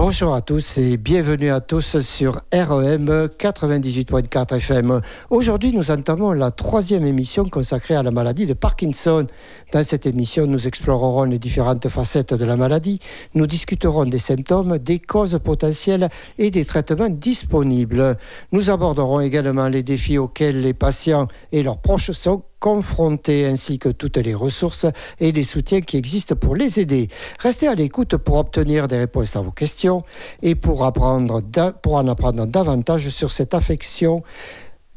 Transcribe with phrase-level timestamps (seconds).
[0.00, 5.00] Bonjour à tous et bienvenue à tous sur REM 98.4 FM.
[5.28, 9.26] Aujourd'hui, nous entamons la troisième émission consacrée à la maladie de Parkinson.
[9.72, 13.00] Dans cette émission, nous explorerons les différentes facettes de la maladie,
[13.34, 18.16] nous discuterons des symptômes, des causes potentielles et des traitements disponibles.
[18.52, 23.88] Nous aborderons également les défis auxquels les patients et leurs proches sont confrontés ainsi que
[23.88, 24.86] toutes les ressources
[25.20, 27.08] et les soutiens qui existent pour les aider.
[27.38, 30.04] Restez à l'écoute pour obtenir des réponses à vos questions
[30.42, 31.42] et pour, apprendre,
[31.82, 34.22] pour en apprendre davantage sur cette affection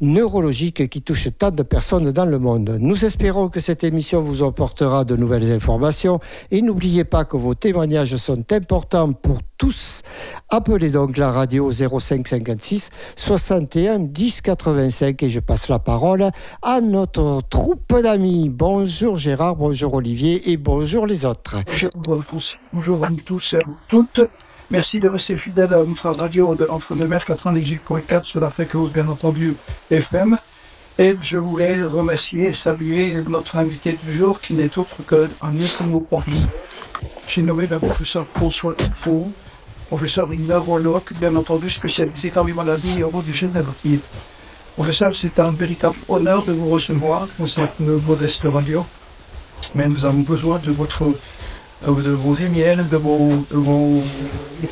[0.02, 2.76] neurologique qui touche tant de personnes dans le monde.
[2.80, 6.18] Nous espérons que cette émission vous apportera de nouvelles informations
[6.50, 10.02] et n'oubliez pas que vos témoignages sont importants pour tous.
[10.48, 16.28] Appelez donc la radio 05 56 61 10 85 et je passe la parole
[16.62, 18.48] à notre troupe d'amis.
[18.48, 21.56] Bonjour Gérard, bonjour Olivier et bonjour les autres.
[22.72, 24.20] Bonjour à tous et à toutes.
[24.72, 28.90] Merci de rester fidèle à notre radio de entre 2 mètres 98.4 sur la fréquence,
[28.90, 29.54] bien entendu,
[29.90, 30.38] FM.
[30.98, 36.38] Et je voulais remercier et saluer notre invité du jour qui n'est autre qu'un neuroportugais.
[37.28, 39.30] J'ai nommé le professeur François Faux,
[39.88, 44.00] professeur neurologue, bien entendu, spécialisé dans les maladies neurodégénératives.
[44.74, 48.86] Professeur, c'est un véritable honneur de vous recevoir dans cette modeste radio.
[49.74, 51.12] Mais nous avons besoin de votre
[51.86, 54.02] de vos emails, de vos, de vos,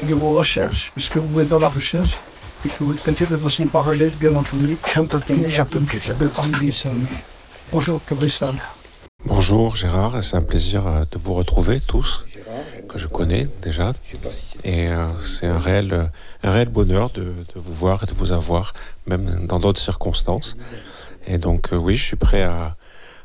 [0.02, 2.18] de vos recherches, puisque vous êtes dans la recherche
[2.64, 4.76] et que vous traitez de façon parallèle, bien entendu.
[7.72, 8.54] Bonjour, Cabristal.
[9.26, 12.24] Bonjour Gérard, c'est un plaisir euh, de vous retrouver tous,
[12.88, 13.92] que je connais déjà.
[14.64, 16.04] Et euh, c'est un réel, euh,
[16.42, 18.72] un réel bonheur de, de, vous voir et de vous avoir,
[19.06, 20.56] même dans d'autres circonstances.
[21.26, 22.76] Et donc oui, je suis prêt à,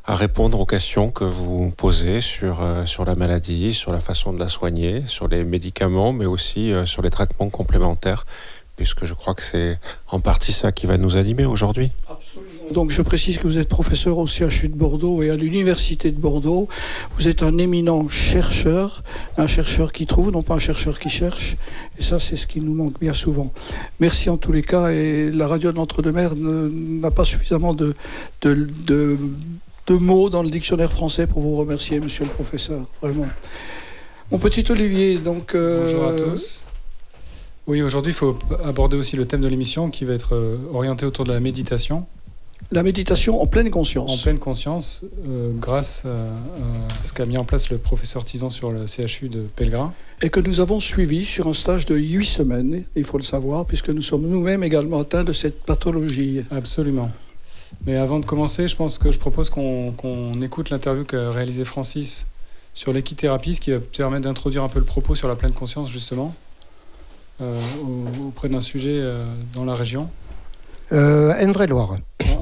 [0.08, 4.34] à répondre aux questions que vous posez sur, euh, sur la maladie, sur la façon
[4.34, 8.28] de la soigner, sur les médicaments, mais aussi euh, sur les traitements complémentaires,
[8.76, 11.92] puisque je crois que c'est en partie ça qui va nous animer aujourd'hui.
[12.72, 16.20] Donc je précise que vous êtes professeur au CHU de Bordeaux et à l'Université de
[16.20, 16.68] Bordeaux.
[17.18, 19.04] Vous êtes un éminent chercheur,
[19.38, 21.58] un chercheur qui trouve, non pas un chercheur qui cherche.
[22.00, 23.54] Et ça, c'est ce qui nous manque bien souvent.
[24.00, 24.90] Merci en tous les cas.
[24.90, 27.96] Et la radio de l'Entre-deux-Mers n'a pas suffisamment de,
[28.42, 29.18] de, de
[29.88, 33.28] de mots dans le dictionnaire français pour vous remercier, monsieur le professeur, vraiment.
[34.32, 35.54] Mon petit Olivier, donc...
[35.54, 35.86] Euh...
[35.86, 36.64] Bonjour à tous.
[37.68, 41.06] Oui, aujourd'hui, il faut aborder aussi le thème de l'émission qui va être euh, orienté
[41.06, 42.06] autour de la méditation.
[42.72, 44.20] La méditation en pleine conscience.
[44.20, 48.50] En pleine conscience, euh, grâce à, à, ce qu'a mis en place le professeur Tison
[48.50, 49.94] sur le CHU de Pellegrin.
[50.22, 53.66] Et que nous avons suivi sur un stage de huit semaines, il faut le savoir,
[53.66, 56.44] puisque nous sommes nous-mêmes également atteints de cette pathologie.
[56.50, 57.12] Absolument.
[57.86, 61.66] Mais avant de commencer, je pense que je propose qu'on qu écoute l'interview qu'a réalisé
[61.66, 62.26] Francis
[62.74, 65.90] sur l'équithérapie, ce qui va permettre d'introduire un peu le propos sur la pleine conscience,
[65.90, 66.36] justement,
[67.42, 67.58] euh,
[68.28, 70.10] auprès d'un sujet euh, dans la région.
[70.92, 71.98] Euh, Indre-et-Loire.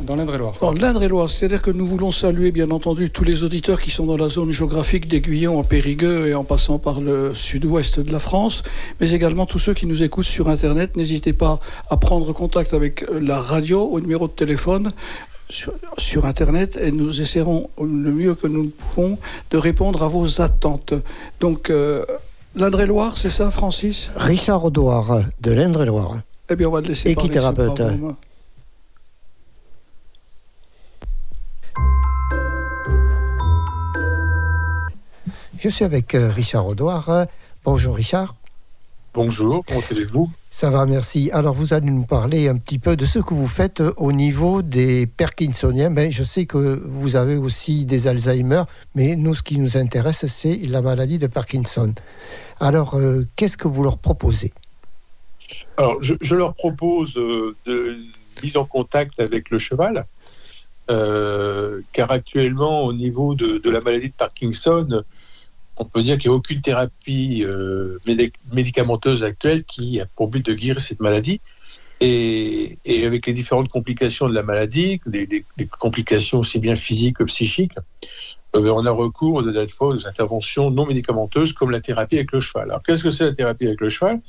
[0.06, 0.54] Dans l'Indre-et-Loire.
[0.74, 4.28] L'Indre-et-Loire, c'est-à-dire que nous voulons saluer bien entendu tous les auditeurs qui sont dans la
[4.28, 8.64] zone géographique d'Aiguillon en Périgueux et en passant par le sud-ouest de la France,
[9.00, 10.98] mais également tous ceux qui nous écoutent sur Internet.
[10.98, 11.60] N'hésitez pas
[11.90, 14.92] à prendre contact avec la radio au numéro de téléphone
[15.50, 19.18] sur, sur, Internet et nous essaierons le mieux que nous pouvons
[19.52, 20.94] de répondre à vos attentes.
[21.40, 22.04] Donc, euh,
[22.56, 24.10] l'Indre-et-Loire, c'est ça, Francis?
[24.18, 26.18] Richard Audouard, de l'Indre-et-Loire.
[26.50, 27.82] Eh bien, on va le laisser Équithérapeute.
[35.64, 37.26] Je suis avec euh, Richard Audouard.
[37.64, 38.36] Bonjour Richard.
[39.14, 40.30] Bonjour, comment allez-vous?
[40.50, 41.30] Ça va, merci.
[41.32, 44.62] Alors, vous allez nous parler un petit peu de ce que vous faites au niveau
[44.62, 45.90] des Parkinsoniens.
[45.90, 48.64] Ben, je sais que vous avez aussi des Alzheimer,
[48.94, 51.94] mais nous, ce qui nous intéresse, c'est la maladie de Parkinson.
[52.60, 54.52] Alors, euh, qu'est-ce que vous leur proposez?
[55.78, 58.00] Alors, je, je, leur propose euh, de
[58.44, 60.06] mise en contact avec le cheval,
[60.92, 65.06] euh, car actuellement, au niveau de, de la maladie de Parkinson,
[65.78, 68.00] on peut dire qu'il n'y a aucune thérapie euh,
[68.52, 71.42] médicamenteuse actuelle qui a pour but de guérir cette maladie.
[72.02, 75.46] Et, avec les différentes complications de la maladie, des
[75.80, 77.72] complications aussi bien physiques que psychiques,
[78.56, 82.40] euh, on a recours de fois aux interventions non médicamenteuses comme la thérapie avec le
[82.40, 82.70] cheval.
[82.70, 84.22] Alors qu'est-ce que c'est la thérapie avec le cheval?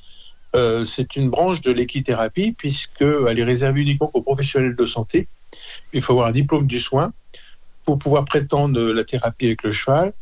[0.57, 5.29] Euh, C'est une branche de l'équithérapie puisqu'elle est réservée uniquement aux professionnels de santé.
[5.93, 7.13] Il faut avoir un diplôme du soin
[7.85, 10.13] pour pouvoir prétendre la thérapie avec le cheval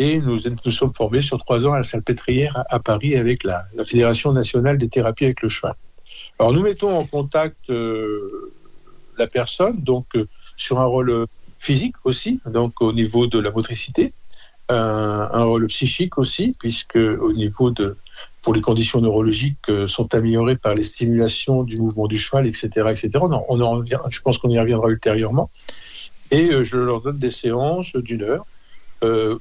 [0.00, 3.62] et nous, nous sommes formés sur trois ans à la Salpêtrière à, Paris avec la,
[3.84, 5.74] Fédération nationale des thérapies avec le cheval.
[6.38, 8.26] Alors nous mettons en contact euh,
[9.18, 10.26] la personne donc euh,
[10.56, 11.26] sur un rôle
[11.58, 14.14] physique aussi, donc au niveau de la motricité,
[14.70, 17.98] un, rôle psychique aussi, puisque au niveau de,
[18.40, 22.68] pour les conditions neurologiques sont améliorées par les stimulations du mouvement du cheval, etc.
[22.88, 23.10] etc.
[23.20, 25.50] On on je pense qu'on y reviendra ultérieurement.
[26.30, 28.46] Et je leur donne des séances d'une heure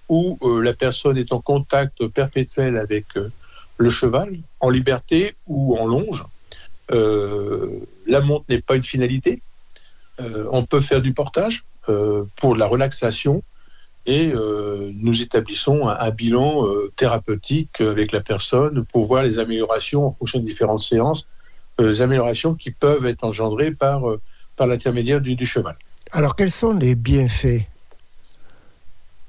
[0.10, 3.06] où la personne est en contact perpétuel avec
[3.78, 6.24] le cheval, en liberté ou en longe.
[6.90, 9.42] la montre n'est pas une finalité.
[10.52, 11.64] on peut faire du portage
[12.38, 13.44] pour la relaxation
[14.06, 20.08] et euh, nous établissons un, bilan euh, thérapeutique avec la personne pour voir les améliorations
[20.08, 21.28] en fonction de différentes séances,
[21.80, 24.02] euh, les améliorations qui peuvent être engendrées par,
[24.58, 25.78] par l'intermédiaire du, cheval.
[26.12, 27.66] Alors quels sont les bienfaits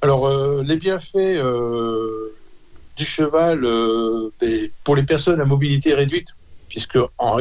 [0.02, 1.42] Alors les bienfaits
[2.96, 3.66] du cheval
[4.84, 6.28] pour les personnes à mobilité réduite,
[6.68, 7.36] puisque à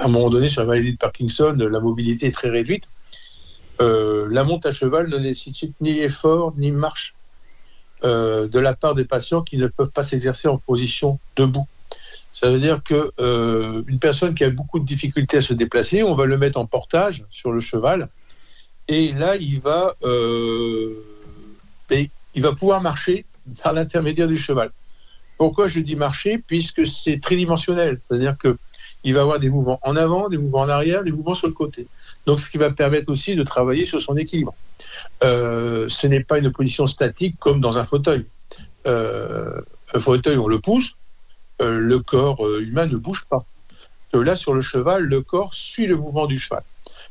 [0.00, 2.84] un moment donné sur la maladie de Parkinson, la mobilité est très réduite,
[3.80, 7.14] euh, la monte à cheval ne nécessite ni effort ni marche
[8.04, 11.66] euh, de la part des patients qui ne peuvent pas s'exercer en position debout.
[12.32, 16.02] Ça veut dire que euh, une personne qui a beaucoup de difficultés à se déplacer,
[16.02, 18.08] on va le mettre en portage sur le cheval,
[18.88, 19.94] et là il va,
[21.90, 23.24] il va pouvoir marcher
[23.62, 24.70] par l'intermédiaire du cheval.
[25.38, 28.56] Pourquoi je dis marcher Puisque c'est tridimensionnel, c'est-à-dire que
[29.04, 31.52] il va avoir des mouvements en avant, des mouvements en arrière, des mouvements sur le
[31.52, 31.86] côté.
[32.26, 34.52] Donc, ce qui va permettre aussi de travailler sur son équilibre.
[35.22, 38.24] Euh, ce n'est pas une position statique comme dans un fauteuil.
[38.88, 39.60] Euh,
[39.94, 40.96] un fauteuil, on le pousse,
[41.62, 43.44] euh, le corps humain ne bouge pas.
[44.12, 46.62] là, sur le cheval, le corps suit le mouvement du cheval.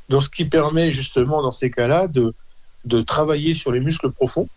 [0.09, 4.49] Donc, ce qui permet justement, dans ces cas-là, de travailler sur les muscles profonds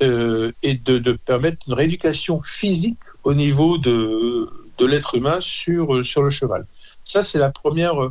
[0.00, 6.30] et de, permettre une rééducation physique au niveau de, de l'être humain sur, sur le
[6.30, 6.66] cheval.
[7.04, 8.10] Ça, c'est la première,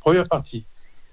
[0.00, 0.64] première partie.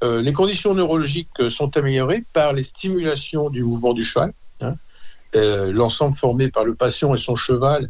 [0.04, 4.34] Euh, les conditions neurologiques sont améliorées par les stimulations du mouvement du cheval.
[4.62, 4.76] Hein.
[5.36, 7.90] Euh, l'ensemble formé par le patient et son cheval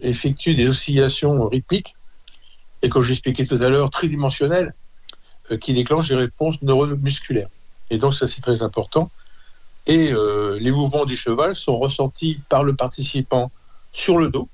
[0.00, 1.94] effectue des oscillations rythmiques
[2.82, 4.74] et, comme j'expliquais tout à l'heure, tridimensionnelles
[5.50, 7.48] euh, qui déclenchent des réponses neuromusculaires.
[7.90, 9.10] Et donc, ça, c'est très important.
[9.86, 10.12] Et
[10.60, 13.50] les mouvements du cheval sont ressentis par le participant
[13.92, 14.48] sur le dos.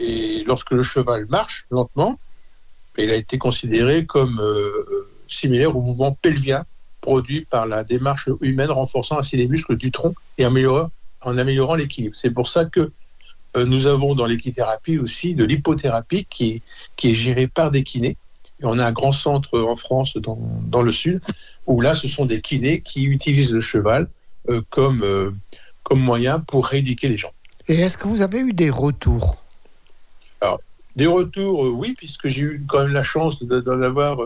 [0.00, 2.18] Et lorsque le cheval marche lentement,
[2.98, 4.40] il a été considéré comme
[5.28, 6.64] similaire au mouvement pelvien
[7.00, 10.90] produit par la démarche humaine, renforçant ainsi les muscles du tronc et améliorant,
[11.22, 12.16] en améliorant l'équilibre.
[12.16, 12.90] C'est pour ça que
[13.56, 16.62] euh, nous avons dans l'équithérapie aussi de l'hypothérapie qui
[16.96, 18.16] qui est gérée par des kinés.
[18.60, 21.20] Et on a un grand centre en France, dans, dans le sud,
[21.66, 24.08] où là, ce sont des kinés qui utilisent le cheval euh,
[24.70, 25.30] comme, euh,
[25.82, 27.32] comme moyen pour rééduquer les gens.
[27.68, 29.42] Et est-ce que vous avez eu des retours?
[30.40, 30.60] Alors,
[30.94, 34.18] des retours, oui, puisque j'ai eu quand même la chance d'en avoir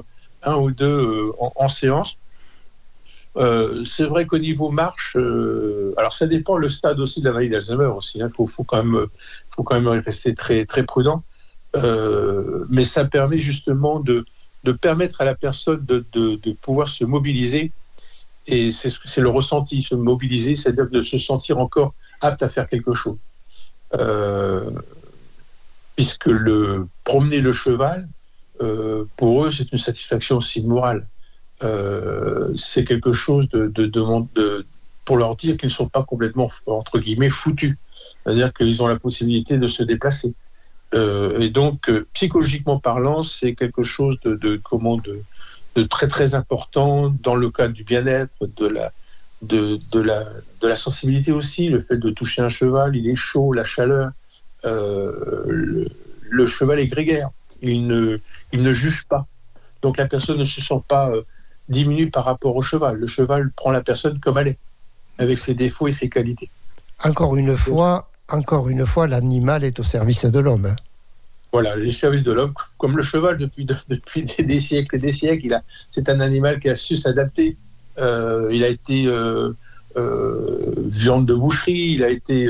[0.43, 2.17] un ou deux euh, en, séance.
[3.37, 7.33] Euh, c'est vrai qu'au niveau marche, euh, alors ça dépend le stade aussi de la
[7.33, 8.19] maladie d'Alzheimer aussi.
[8.19, 9.07] Il hein, faut, faut, quand même,
[9.51, 11.23] faut quand même rester très très prudent.
[12.69, 14.25] mais ça permet justement de,
[14.65, 17.73] de permettre à la personne de, de, de pouvoir se mobiliser.
[18.53, 22.93] Et c'est le ressenti, se mobiliser, c'est-à-dire de se sentir encore apte à faire quelque
[22.93, 23.19] chose.
[25.97, 28.09] puisque le promener le cheval,
[28.63, 31.07] euh, pour eux, c'est une satisfaction aussi morale.
[31.63, 34.65] Euh, c'est quelque chose de,
[35.05, 37.77] pour leur dire qu'ils ne sont pas complètement, entre guillemets, foutus.
[38.25, 40.35] C'est-à-dire qu'ils ont la possibilité de se déplacer.
[40.95, 45.21] Euh, et donc, psychologiquement parlant, c'est quelque chose de, comment, de,
[45.77, 48.93] de, très très important dans le cadre du bien-être, de la,
[49.43, 50.25] de, de, la,
[50.61, 54.11] de la sensibilité aussi, le fait de toucher un cheval, il est chaud, la chaleur,
[54.65, 55.89] le,
[56.29, 57.31] le, cheval est grégaire
[57.63, 58.19] il ne,
[58.53, 59.27] il ne juge pas.
[59.83, 61.23] Donc la personne ne se sent pas euh,
[61.69, 62.97] diminuée par rapport au cheval.
[62.97, 64.59] Le cheval prend la personne comme elle est,
[65.19, 66.51] avec ses défauts et ses qualités.
[67.05, 70.75] Encore une fois, encore une fois, l'animal est au service de l'homme.
[71.53, 73.65] Voilà, les services de l'homme, comme le cheval depuis,
[74.39, 77.57] des, siècles et des siècles, il a, c'est un animal qui a su s'adapter.
[77.99, 79.53] Euh, il a été euh,
[79.97, 82.47] viande de boucherie, il a été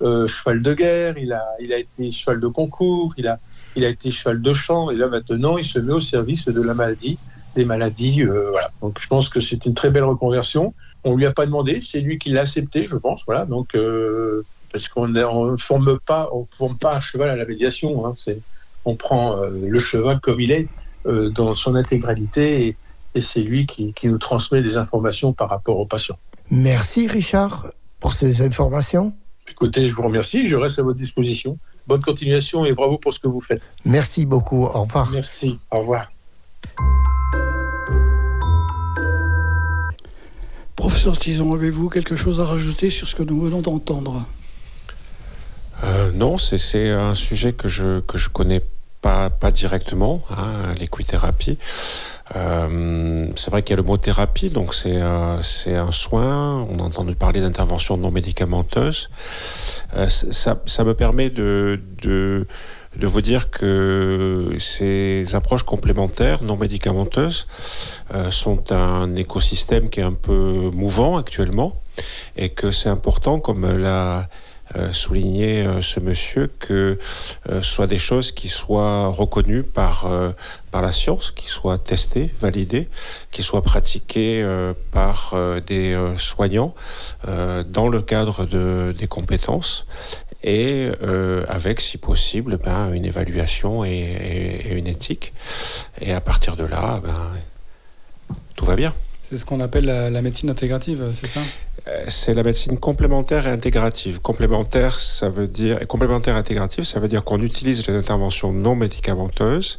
[0.00, 3.38] cheval de guerre, il a, il a été cheval de concours, il a,
[3.76, 6.62] il a été cheval de champ et là maintenant il se met au service de
[6.62, 7.18] la maladie,
[7.54, 8.22] des maladies.
[8.22, 8.68] Euh, voilà.
[8.80, 10.74] Donc je pense que c'est une très belle reconversion.
[11.04, 13.22] On lui a pas demandé, c'est lui qui l'a accepté, je pense.
[13.26, 13.44] Voilà.
[13.44, 18.06] Donc euh, parce qu'on ne forme pas, on forme pas un cheval à la médiation.
[18.06, 18.14] Hein.
[18.16, 18.40] C'est,
[18.84, 20.68] on prend euh, le cheval comme il est
[21.06, 22.76] dans son intégralité et,
[23.14, 26.18] et c'est lui qui, qui nous transmet des informations par rapport au patient.
[26.50, 27.68] Merci Richard
[28.00, 29.12] pour ces informations.
[29.48, 33.18] Écoutez, je vous remercie, je reste à votre disposition bonne continuation et bravo pour ce
[33.18, 33.62] que vous faites.
[33.84, 34.64] Merci beaucoup.
[34.64, 35.10] Au revoir.
[35.10, 35.58] Merci.
[35.70, 36.10] Au revoir.
[40.74, 44.26] Professeur Tison, avez-vous quelque chose à rajouter sur ce que nous venons d'entendre?
[45.86, 48.62] Euh, Non, c'est un sujet que je que je connais
[49.02, 51.58] pas pas directement, hein, l'équithérapie.
[52.34, 56.66] Euh, c'est vrai qu'il y a le mot thérapie, donc c'est euh, un soin.
[56.70, 59.10] On a entendu parler d'intervention non médicamenteuse.
[60.08, 62.46] Ça, ça me permet de, de
[62.96, 67.46] de vous dire que ces approches complémentaires non médicamenteuses
[68.30, 71.78] sont un écosystème qui est un peu mouvant actuellement
[72.36, 74.28] et que c'est important, comme l'a
[74.74, 76.98] euh, souligné euh, ce monsieur, que
[77.48, 80.08] ce soit des choses qui soient reconnues par,
[80.70, 82.88] par la science, qui soient testées, validées,
[83.30, 84.44] qui soient pratiquées
[84.90, 85.34] par
[85.66, 86.74] des soignants
[87.26, 89.86] dans le cadre de, des compétences
[90.46, 95.32] et euh, avec, si possible, ben, une évaluation et, une éthique.
[96.00, 98.94] Et à partir de là, ben, tout va bien.
[99.24, 101.40] C'est ce qu'on appelle la, médecine intégrative, c'est ça?
[101.40, 101.75] euh,
[102.08, 104.20] C'est la médecine complémentaire et intégrative.
[104.20, 108.74] Complémentaire, ça veut dire complémentaire et intégrative, ça veut dire qu'on utilise les interventions non
[108.74, 109.78] médicamenteuses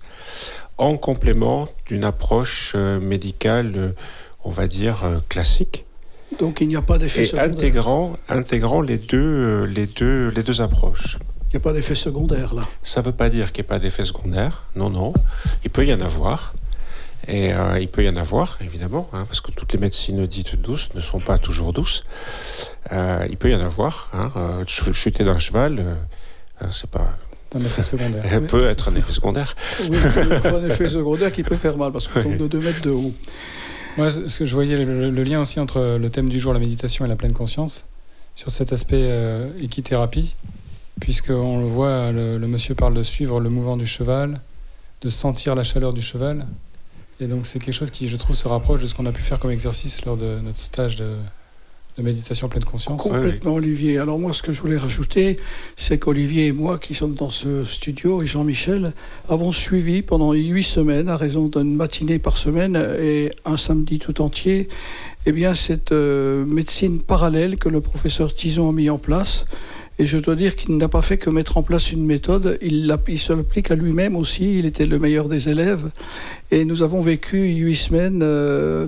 [0.77, 3.89] en complément d'une approche euh, médicale, euh,
[4.43, 5.85] on va dire classique.
[6.39, 7.51] Donc il n'y a pas d'effet secondaire.
[7.51, 11.17] Intégrant, intégrant les deux, les deux, les deux approches.
[11.49, 12.63] Il n'y a pas d'effet secondaire là.
[12.83, 14.63] Ça ne veut pas dire qu'il n'y a pas d'effet secondaire.
[14.75, 15.13] Non, non.
[15.63, 16.53] Il peut y en avoir.
[17.27, 20.55] Et euh, il peut y en avoir, évidemment, hein, parce que toutes les médecines dites
[20.55, 22.05] douces ne sont pas toujours douces.
[22.93, 24.09] Euh, il peut y en avoir.
[24.13, 27.17] Hein, euh, chuter d'un cheval, euh, c'est pas.
[27.55, 28.23] Un effet secondaire.
[28.29, 29.55] Ça peut être un effet secondaire.
[29.89, 29.97] Oui,
[30.45, 33.13] un effet secondaire qui peut faire mal, parce qu'on tombe de 2 mètres de haut.
[33.97, 36.59] Moi, ce que je voyais le, le, lien aussi entre le thème du jour, la
[36.59, 37.85] méditation et la pleine conscience,
[38.35, 40.35] sur cet aspect euh, équithérapie,
[41.01, 44.39] puisqu'on le voit, le, le, monsieur parle de suivre le mouvement du cheval,
[45.01, 46.45] de sentir la chaleur du cheval.
[47.19, 49.21] Et donc, c'est quelque chose qui, je trouve, se rapproche de ce qu'on a pu
[49.21, 51.15] faire comme exercice lors de notre stage de,
[51.97, 53.01] de méditation pleine conscience.
[53.01, 53.57] Complètement, oui.
[53.57, 53.97] Olivier.
[53.97, 55.37] Alors, moi, ce que je voulais rajouter,
[55.75, 58.93] c'est qu'Olivier et moi, qui sommes dans ce studio, et Jean-Michel,
[59.29, 64.21] avons suivi pendant huit semaines, à raison d'une matinée par semaine et un samedi tout
[64.21, 64.67] entier,
[65.25, 69.45] eh bien, cette euh, médecine parallèle que le professeur Tison a mis en place.
[69.99, 72.95] Et je dois dire qu'il n'a pas fait que mettre en place une méthode, il,
[73.07, 75.89] il se l'applique à lui-même aussi, il était le meilleur des élèves.
[76.51, 78.87] Et nous avons vécu huit semaines euh,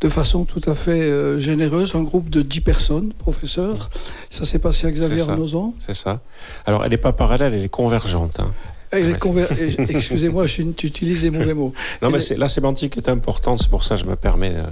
[0.00, 3.90] de façon tout à fait euh, généreuse, un groupe de 10 personnes, professeurs.
[4.30, 5.74] Ça s'est passé à Xavier Arnozan.
[5.80, 6.20] C'est ça.
[6.66, 8.38] Alors, elle n'est pas parallèle, elle est convergente.
[8.38, 8.52] Hein.
[8.94, 9.46] Ouais, conver...
[9.88, 11.72] Excusez-moi, j'utilise les mauvais mots.
[12.02, 14.54] Non, mais la sémantique est importante, c'est pour ça que je me permets.
[14.54, 14.62] De...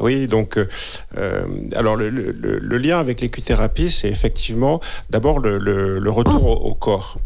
[0.00, 6.10] Oui, donc, euh, alors le, le, le, lien avec l'équithérapie, c'est effectivement d'abord le, le,
[6.10, 7.18] retour au, au corps.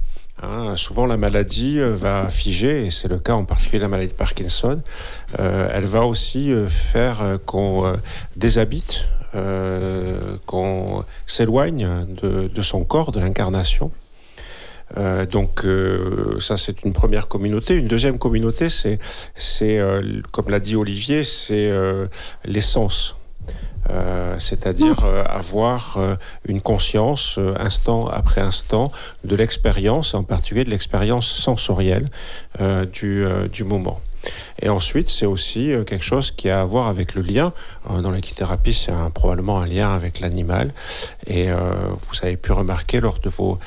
[0.43, 4.11] Hein, souvent, la maladie va figer, et c'est le cas en particulier de la maladie
[4.11, 4.83] de Parkinson.
[5.39, 6.53] Euh, elle va aussi
[6.93, 7.97] faire qu'on euh,
[8.37, 13.93] déshabite, euh, qu'on s'éloigne de, de, son corps, de l'incarnation.
[14.97, 17.77] Euh, donc euh, ça c'est une première communauté.
[17.77, 18.99] Une deuxième communauté, c'est,
[19.35, 21.73] c'est euh, comme l'a dit Olivier, c'est
[22.45, 23.17] l'essence.
[23.91, 26.15] Euh, c'est-à-dire euh, avoir euh,
[26.47, 28.93] une conscience instant après instant
[29.25, 32.09] de l'expérience, en particulier de l'expérience sensorielle
[32.93, 34.01] du, du moment.
[34.61, 37.53] Et ensuite, c'est aussi quelque chose qui a à voir avec le lien.
[37.89, 40.73] Dans l'équithérapie, c'est un, probablement un lien avec l'animal.
[41.27, 43.59] Et vous avez pu remarquer lors de vos,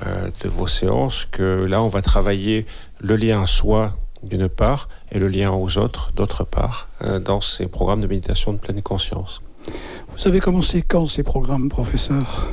[0.00, 2.66] de vos séances que là, on va travailler
[3.00, 7.40] le lien à soi d'une part et le lien aux autres d'autre part euh, dans
[7.40, 9.42] ces programmes de méditation de pleine conscience.
[10.16, 12.52] Vous avez commencé quand ces programmes, professeur?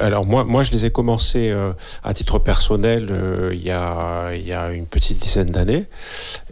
[0.00, 4.32] Alors moi, moi, je les ai commencés euh, à titre personnel euh, il, y a,
[4.34, 5.86] il y a une petite dizaine d'années.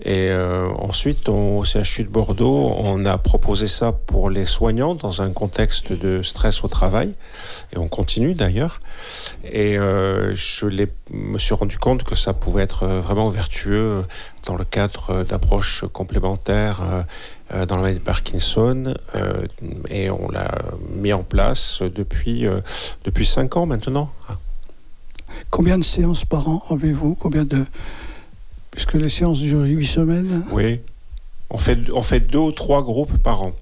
[0.02, 5.22] Et euh, ensuite, au CHU de Bordeaux, on a proposé ça pour les soignants dans
[5.22, 7.14] un contexte de stress au travail.
[7.72, 8.80] Et on continue d'ailleurs.
[9.44, 14.04] Et je me suis rendu compte que ça pouvait être vraiment vertueux
[14.44, 17.04] dans le cadre d'approches complémentaires
[17.50, 19.46] dans la maladie de Parkinson euh,
[19.88, 20.50] et on l'a
[20.96, 22.60] mis en place depuis, euh,
[23.04, 24.10] depuis cinq ans maintenant.
[25.50, 27.14] Combien de séances par an avez-vous?
[27.14, 27.64] Combien de...
[28.72, 30.80] Puisque les séances durent huit semaines Oui,
[31.50, 33.52] on fait, on fait deux ou trois groupes par an.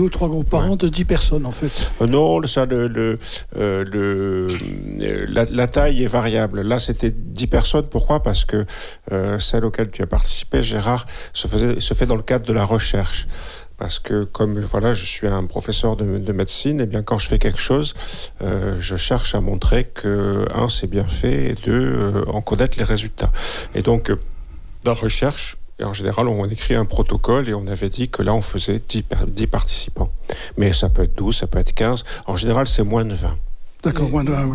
[0.00, 2.88] Deux ou trois groupes par an de 10 personnes en fait euh, Non, ça, le,
[2.88, 3.18] le,
[3.58, 6.62] euh, le, la, taille est variable.
[6.62, 7.86] Là, c'était 10 personnes.
[7.86, 8.22] Pourquoi?
[8.22, 8.64] Parce que
[9.12, 11.04] euh, celle auquel tu as participé, Gérard,
[11.34, 13.28] se, faisait, fait dans le cadre de la recherche.
[13.76, 17.28] Parce que comme voilà, je suis un professeur de, de médecine, et bien quand je
[17.28, 17.92] fais quelque chose,
[18.40, 22.78] euh, je cherche à montrer que un c'est bien fait et deux euh, en connaître
[22.78, 23.32] les résultats.
[23.74, 24.10] Et donc
[24.82, 28.22] dans la recherche, et en général, on écrit un protocole et on avait dit que
[28.22, 30.12] là, on faisait 10, 10 participants.
[30.58, 32.04] Mais ça peut être 12, ça peut être 15.
[32.26, 33.34] En général, c'est moins de 20.
[33.82, 34.10] D'accord,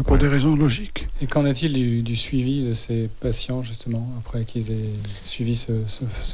[0.05, 1.08] pour des raisons logiques.
[1.20, 5.74] Et qu'en est-il du, suivi de ces patients, justement, après qu'ils aient suivi ce,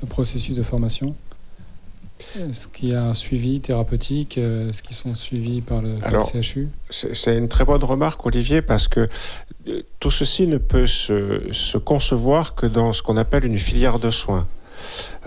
[0.10, 1.16] processus de formation?
[2.38, 4.38] Est-ce qu'il y a un suivi thérapeutique?
[4.38, 6.00] Est-ce qu'ils sont suivis par le,
[6.42, 9.08] CHU C'est une très bonne remarque, Olivier, parce que
[9.68, 14.12] euh, tout ceci ne peut se concevoir que dans ce qu'on appelle une filière de
[14.12, 14.48] soins.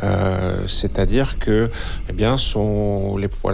[0.02, 1.70] Euh, c'est-à-dire que
[2.08, 2.12] eh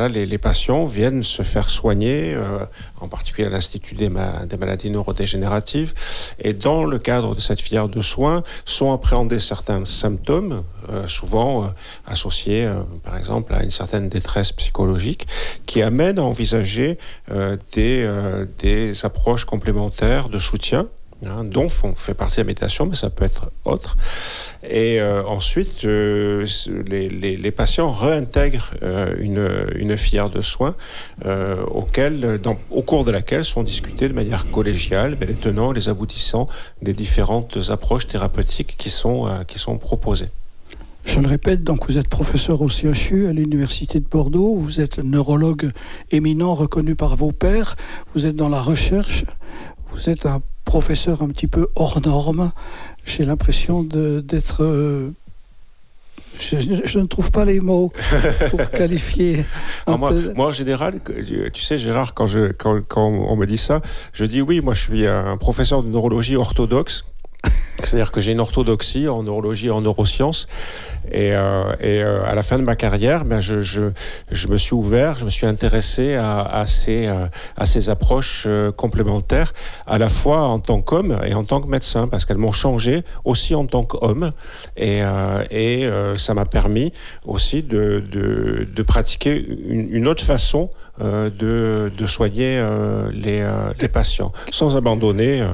[0.08, 2.64] les, patients viennent se faire soigner, euh,
[3.00, 5.92] en particulier à l'Institut des, maladies neurodégénératives,
[6.38, 11.70] et dans le cadre de cette filière de soins, sont appréhendés certains symptômes, euh, souvent
[12.06, 12.70] associés,
[13.04, 15.26] par exemple, à une certaine détresse psychologique,
[15.66, 16.98] qui amènent à envisager
[17.72, 20.88] des approches complémentaires de soutien
[21.26, 23.98] Hein, dont fait partie la méditation, mais ça peut être autre.
[24.62, 26.46] Et euh, ensuite, euh,
[26.86, 30.76] les, patients réintègrent euh, une, une, filière de soins
[31.70, 36.46] auquel, au cours de laquelle sont discutés de manière collégiale les tenants les aboutissants
[36.80, 40.28] des différentes approches thérapeutiques qui sont, qui sont proposées.
[41.06, 44.98] Je le répète, donc vous êtes professeur au CHU à l'Université de Bordeaux, vous êtes
[44.98, 45.70] neurologue
[46.10, 47.76] éminent reconnu par vos pairs,
[48.14, 49.24] vous êtes dans la recherche,
[49.92, 52.52] vous êtes un professeur un petit peu hors norme.
[53.04, 54.62] J'ai l'impression d'être...
[54.62, 55.10] Euh,
[56.38, 57.92] je, ne trouve pas les mots
[58.50, 59.44] pour qualifier.
[59.86, 61.00] moi, en général,
[61.52, 63.82] tu sais, Gérard, quand, je, quand, quand on me dit ça,
[64.12, 67.04] je dis oui, moi je suis un professeur de neurologie orthodoxe
[67.84, 70.46] c'est-à-dire que j'ai une orthodoxie en neurologie et en neurosciences.
[71.10, 75.18] Et, euh, euh, à la fin de ma carrière, ben je, je, me suis ouvert,
[75.18, 79.52] je me suis intéressé à, ces, euh, à ces approches complémentaires,
[79.86, 83.02] à la fois en tant qu'homme et en tant que médecin, parce qu'elles m'ont changé
[83.24, 84.30] aussi en tant qu'homme.
[84.76, 85.00] Et,
[85.50, 86.92] et ça m'a permis
[87.24, 90.70] aussi de, de, pratiquer une, une, autre façon
[91.00, 92.62] de, de soigner
[93.12, 93.48] les,
[93.80, 95.44] les patients, sans abandonner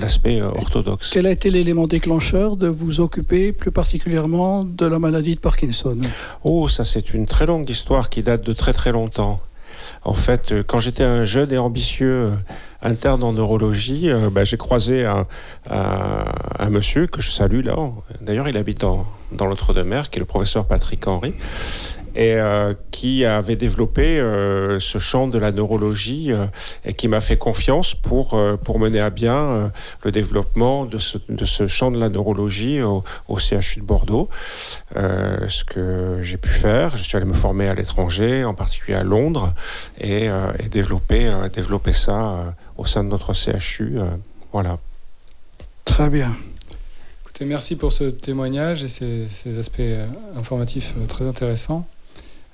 [0.00, 1.10] l'aspect euh, orthodoxe.
[1.12, 5.98] Quel a été l'élément déclencheur de vous occuper plus particulièrement de la maladie de Parkinson?
[6.44, 9.40] Oh, ça c'est une très longue histoire qui date de très très longtemps.
[10.04, 12.32] En fait, euh, quand j'étais un jeune et ambitieux
[12.82, 15.26] interne en neurologie, bah, j'ai croisé un,
[15.70, 17.76] un, monsieur que je salue là.
[18.20, 21.32] D'ailleurs, il habite dans, dans l'Outre-de-Mer, qui est le professeur Patrick Henry
[22.14, 26.46] et euh, qui avait développé euh, ce champ de la neurologie euh,
[26.84, 29.72] et qui m'a fait confiance pour, pour mener à bien
[30.04, 34.28] le développement de ce, de ce, champ de la neurologie au, au CHU de Bordeaux.
[34.94, 39.02] ce que j'ai pu faire, je suis allé me former à l'étranger, en particulier à
[39.02, 39.54] Londres,
[40.00, 43.98] et, et développer, développer ça au sein de notre CHU.
[44.52, 44.78] voilà.
[45.84, 46.36] Très bien.
[47.22, 49.80] Écoutez, merci pour ce témoignage et ces, ces aspects
[50.36, 51.86] informatifs très intéressants.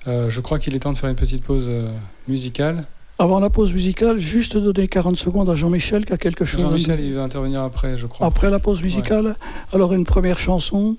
[0.07, 1.89] Euh, je crois qu'il est temps de faire une petite pause euh,
[2.27, 2.85] musicale.
[3.17, 6.61] Avant la pause musicale, juste donner 40 secondes à Jean-Michel qui a quelque chose.
[6.61, 8.25] Jean-Michel, il va intervenir après, je crois.
[8.25, 9.35] Après la pause musicale
[9.73, 10.95] Alors une première chanson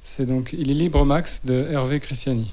[0.00, 2.52] C'est donc Il est libre Max de Hervé Christiani.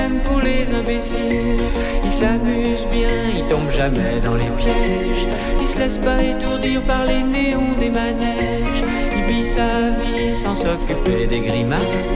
[0.00, 1.64] Même pour les imbéciles.
[2.04, 5.26] Il s'amuse bien, il tombe jamais dans les pièges.
[5.60, 8.82] Il se laisse pas étourdir par les néons des manèges.
[9.16, 12.10] Il vit sa vie sans s'occuper des grimaces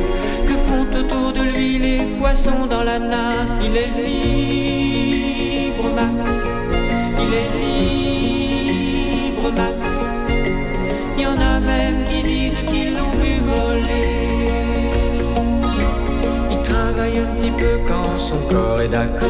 [0.48, 3.56] que font autour de lui les poissons dans la nasse.
[3.66, 6.30] Il est libre, Max.
[7.24, 9.93] Il est libre, Max.
[17.18, 19.28] Un petit peu quand son corps est d'accord.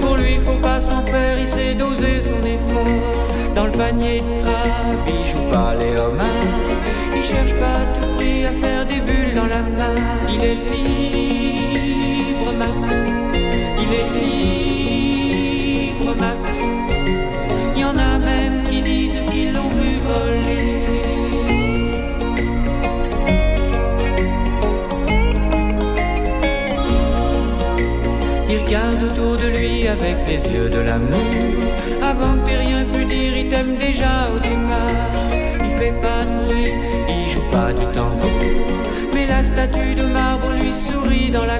[0.00, 3.54] Pour lui, faut pas s'en faire, il sait doser son effort.
[3.54, 6.26] Dans le panier de crabe, il joue pas les homards.
[7.14, 9.96] Il cherche pas à tout prix à faire des bulles dans la main.
[10.28, 11.31] Il est libre,
[29.04, 31.62] autour de lui avec les yeux de l'amour.
[32.02, 35.12] Avant que t'aies rien pu dire, il t'aime déjà au départ.
[35.64, 36.72] Il fait pas de bruit,
[37.08, 38.30] il joue pas du tambour.
[39.14, 41.58] Mais la statue de marbre lui sourit dans la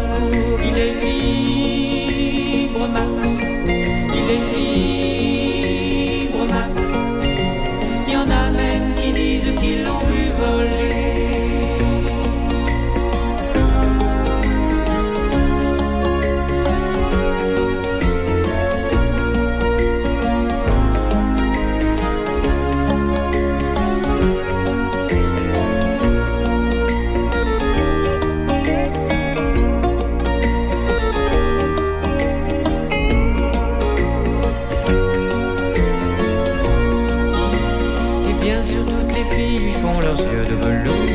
[38.42, 41.06] Bien sûr, toutes les filles lui font leurs yeux de velours.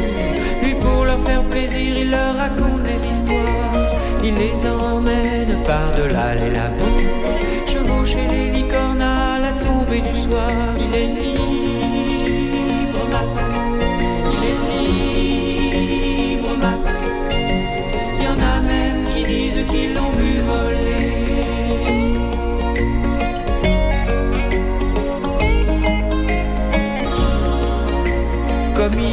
[0.64, 3.74] Lui, pour leur faire plaisir, il leur raconte des histoires.
[4.24, 6.86] Il les emmène par-delà les labos.
[7.66, 10.52] Chevaucher les licornes à la tombée du soir.
[10.80, 11.47] Il est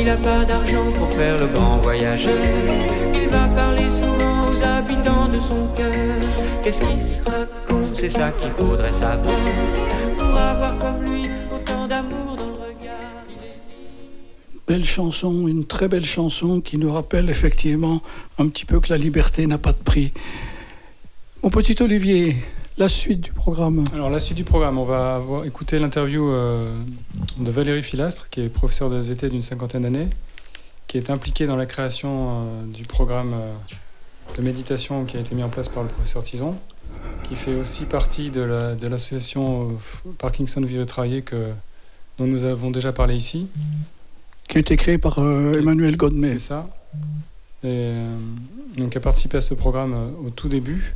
[0.01, 2.45] il a pas d'argent pour faire le grand voyageur.
[3.15, 5.93] Il va parler souvent aux habitants de son cœur.
[6.63, 7.97] Qu'est-ce qu'il se raconte?
[7.97, 9.37] C'est ça qu'il faudrait savoir
[10.17, 13.25] pour avoir comme lui autant d'amour dans le regard.
[14.67, 18.01] Belle chanson, une très belle chanson qui nous rappelle effectivement
[18.39, 20.13] un petit peu que la liberté n'a pas de prix.
[21.43, 22.37] Mon petit Olivier,
[22.77, 23.85] la suite du programme.
[23.93, 26.77] Alors la suite du programme, on va avoir, écouter l'interview euh,
[27.39, 30.09] de Valérie Filastre, qui est professeure de SVT d'une cinquantaine d'années,
[30.87, 33.53] qui est impliquée dans la création euh, du programme euh,
[34.37, 36.57] de méditation qui a été mis en place par le professeur Tison,
[37.23, 41.51] qui fait aussi partie de l'association la, de Parkinson Vivre et Travailler que,
[42.19, 43.47] dont nous avons déjà parlé ici.
[44.49, 46.29] Qui a été créé par Emmanuel Godmet.
[46.29, 46.69] C'est ça.
[47.63, 47.95] Et,
[48.77, 49.95] donc a participé à ce programme
[50.27, 50.95] au tout début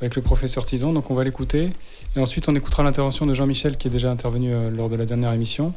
[0.00, 0.92] avec le professeur Tison.
[0.92, 1.70] Donc on va l'écouter.
[2.16, 5.04] Et ensuite, on écoutera l'intervention de Jean-Michel, qui est déjà intervenu euh, lors de la
[5.04, 5.72] dernière émission,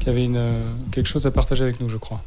[0.00, 2.22] qui avait une, euh, quelque chose à partager avec nous, je crois.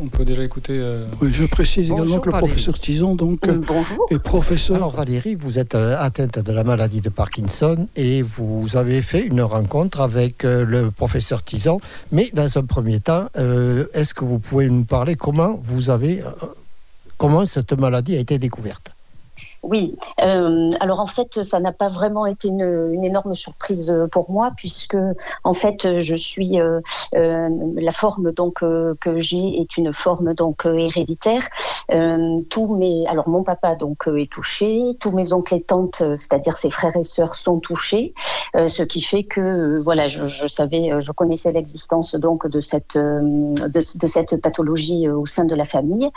[0.00, 0.72] On peut déjà écouter.
[0.72, 3.46] Euh, oui, je précise également que le professeur Tison donc,
[4.08, 4.76] est professeur.
[4.76, 9.42] Alors Valérie, vous êtes atteinte de la maladie de Parkinson et vous avez fait une
[9.42, 11.78] rencontre avec le professeur Tison.
[12.10, 13.26] Mais dans un premier temps,
[13.92, 16.22] est-ce que vous pouvez nous parler comment vous avez,
[17.18, 18.89] comment cette maladie a été découverte?
[19.70, 24.50] Oui, euh, alors en fait, ça n'a pas vraiment été une, énorme surprise pour moi
[24.56, 24.96] puisque
[25.44, 26.80] en fait, je suis euh,
[27.14, 30.66] euh la forme donc euh, que j'ai est une forme donc
[31.92, 36.58] euh, tous mes, alors mon papa donc est touché, tous mes oncles et tantes, c'est-à-dire
[36.58, 38.14] ses frères et sœurs, sont touchés,
[38.54, 43.68] ce qui fait que voilà, je, je savais, je connaissais l'existence donc de cette de,
[43.68, 46.10] de, cette pathologie au sein de la famille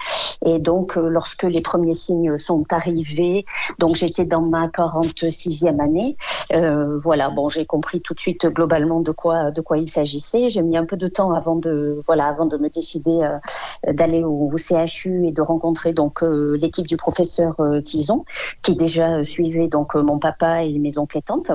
[0.46, 3.46] et donc lorsque les premiers signes sont arrivés
[3.80, 6.18] donc j'étais dans ma 46e année.
[6.54, 10.50] Euh, voilà, bon, j'ai compris tout de suite globalement de quoi de quoi il s'agissait.
[10.50, 14.24] J'ai mis un peu de temps avant de voilà avant de me décider euh, d'aller
[14.24, 15.63] au, CHU et de rencontrer
[15.94, 18.26] donc euh, l'équipe du professeur Tison
[18.62, 21.52] qui déjà suivait donc mon papa et mes oncles et tantes.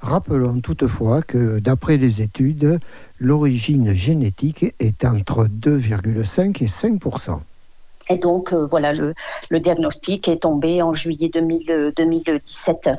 [0.00, 2.78] Rappelons toutefois que d'après les études,
[3.18, 7.00] l'origine génétique est entre 2,5 et 5
[8.10, 9.14] et donc, euh, voilà, le,
[9.48, 12.90] le, diagnostic est tombé en juillet 2000, 2017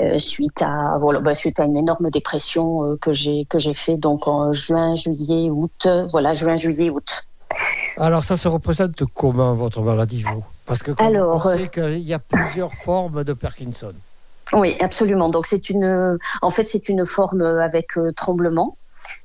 [0.00, 3.74] euh, suite, à, voilà, bah, suite à une énorme dépression euh, que j'ai que j'ai
[3.74, 5.88] fait donc en juin, juillet, août.
[6.12, 7.26] Voilà, juin, juillet, août.
[7.98, 10.44] Alors, ça se représente comment votre maladie, vous?
[10.66, 13.92] Parce que Alors, on sait qu'il y a plusieurs formes de Parkinson.
[14.52, 15.28] Oui, absolument.
[15.28, 18.76] Donc, c'est une, en fait, c'est une forme avec tremblement.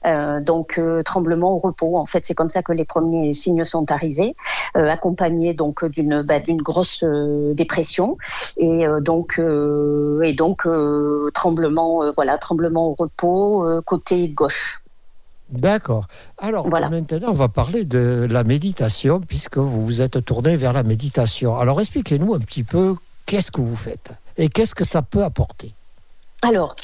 [0.05, 1.97] Euh, donc euh, tremblement au repos.
[1.97, 4.35] En fait, c'est comme ça que les premiers signes sont arrivés,
[4.75, 8.17] euh, accompagnés donc d'une bah, d'une grosse dépression
[8.57, 10.67] et donc et donc
[11.33, 14.81] tremblement voilà tremblement au repos côté gauche.
[15.49, 16.07] D'accord.
[16.38, 20.83] Alors maintenant, on va parler de la méditation, puisque vous vous êtes tourné vers la
[20.83, 21.57] méditation.
[21.57, 25.73] Alors expliquez-nous un petit peu qu'est-ce que vous faites et qu'est-ce que ça peut apporter.
[26.41, 26.75] Alors,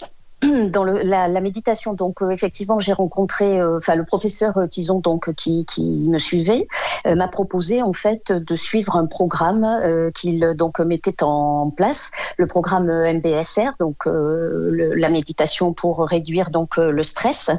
[0.71, 4.67] dans le, la, la, méditation, donc euh, effectivement, j'ai rencontré, euh, enfin le professeur euh,
[4.67, 6.67] Tison donc qui, qui me suivait
[7.05, 9.67] m'a proposé en fait de suivre un programme
[10.15, 16.77] qu'il donc mettait en place, le programme MBSR, donc le, la méditation pour réduire donc
[16.77, 17.51] le stress.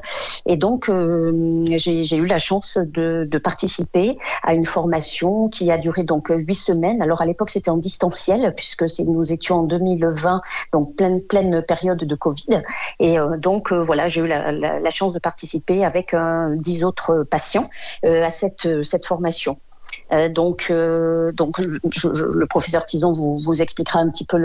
[0.46, 6.04] Et donc j'ai eu la chance de, de, participer à une formation qui a duré
[6.04, 7.02] donc huit semaines.
[7.02, 10.40] Alors à l'époque c'était en distanciel puisque nous étions en 2020,
[10.72, 12.62] donc pleine pleine période de Covid.
[13.00, 16.14] Et euh, donc euh, voilà, j'ai eu la, chance de participer avec
[16.52, 17.68] dix autres patients
[18.04, 19.58] euh, à cette, cette formation.
[20.30, 24.38] Donc, donc le professeur Tison vous, vous, expliquera un petit peu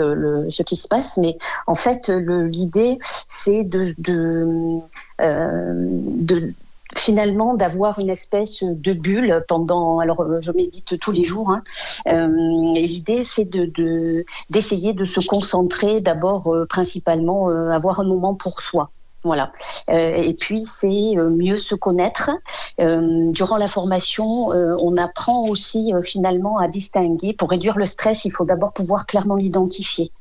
[0.48, 2.98] ce qui se passe, mais en fait, l'idée,
[3.28, 3.94] c'est de
[6.96, 11.62] finalement d'avoir une espèce de bulle pendant alors je médite tous les jours hein,
[12.08, 12.26] euh,
[12.74, 18.34] l'idée c'est de d'essayer de, de, se concentrer d'abord euh, principalement euh, avoir un moment
[18.34, 18.90] pour soi
[19.22, 19.52] voilà.
[19.90, 22.30] Euh, et puis c'est euh, mieux se connaître.
[22.80, 27.32] Euh, durant la formation, on apprend aussi finalement à distinguer.
[27.32, 30.12] Pour réduire le stress, il faut d'abord pouvoir clairement l'identifier.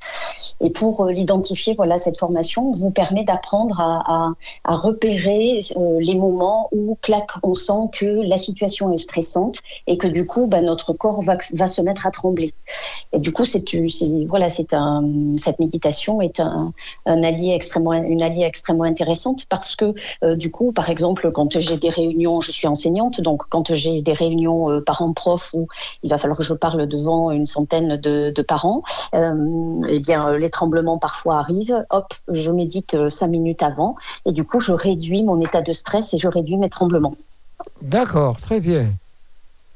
[0.62, 4.34] Et pour l'identifier, voilà, cette formation vous permet d'apprendre à,
[4.66, 5.62] repérer
[6.00, 10.48] les moments où, clac, on sent que la situation est stressante et que du coup,
[10.48, 12.54] bah, notre corps va, va se mettre à trembler.
[13.14, 13.64] Et du coup, c'est
[14.28, 15.04] voilà, c'est un
[15.38, 16.74] cette méditation est un,
[17.06, 21.58] un allié extrêmement une alliée extrêmement intéressante parce que euh, du coup, par exemple, quand
[21.60, 25.67] j'ai des réunions, je suis enseignante, donc quand j'ai des réunions euh, parents-prof où
[26.04, 30.38] il va falloir que je parle devant une centaine de, de parents, euh, eh bien,
[30.38, 31.86] les tremblements parfois arrivent.
[31.89, 36.13] Hop, je médite cinq minutes avant et du coup, je réduis mon état de stress
[36.13, 37.15] et je réduis mes tremblements.
[37.82, 38.88] D'accord, très bien.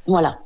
[0.08, 0.38] Voilà.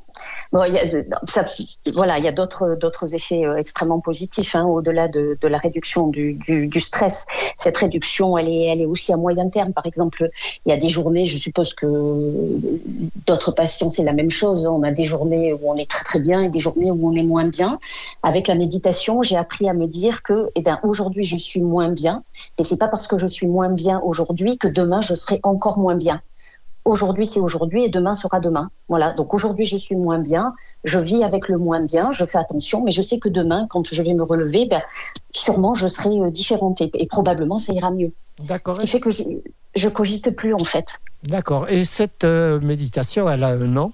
[0.50, 0.84] Bon, y a,
[1.26, 1.44] ça,
[1.92, 6.06] voilà, il y a d'autres effets euh, extrêmement positifs hein, au-delà de, de, la réduction
[6.08, 7.26] du, du, du, stress.
[7.58, 9.74] Cette réduction, elle est elle est aussi à moyen terme.
[9.74, 10.30] Par exemple,
[10.64, 11.86] il y a des journées, je suppose que
[13.26, 14.66] d'autres patients c'est la même chose.
[14.66, 17.14] On a des journées où on est très très bien et des journées où on
[17.14, 17.78] est moins bien.
[18.22, 21.90] Avec la méditation, j'ai appris à me dire que, eh ben aujourd'hui je suis moins
[21.90, 22.22] bien,
[22.56, 25.78] et c'est pas parce que je suis moins bien aujourd'hui que demain je serai encore
[25.78, 26.22] moins bien
[26.88, 28.70] aujourd'hui c'est aujourd'hui et demain sera demain.
[28.88, 32.38] Voilà, donc aujourd'hui je suis moins bien, je vis avec le moins bien, je fais
[32.38, 34.82] attention, mais je sais que demain, quand je vais me relever, ben,
[35.30, 38.12] sûrement je serai euh, différente et, et, probablement ça ira mieux.
[38.40, 38.74] D'accord.
[38.74, 39.22] Ce qui fait que je,
[39.74, 40.88] je cogite plus en fait.
[41.24, 41.68] D'accord.
[41.68, 43.92] Et cette euh, méditation, elle a un nom?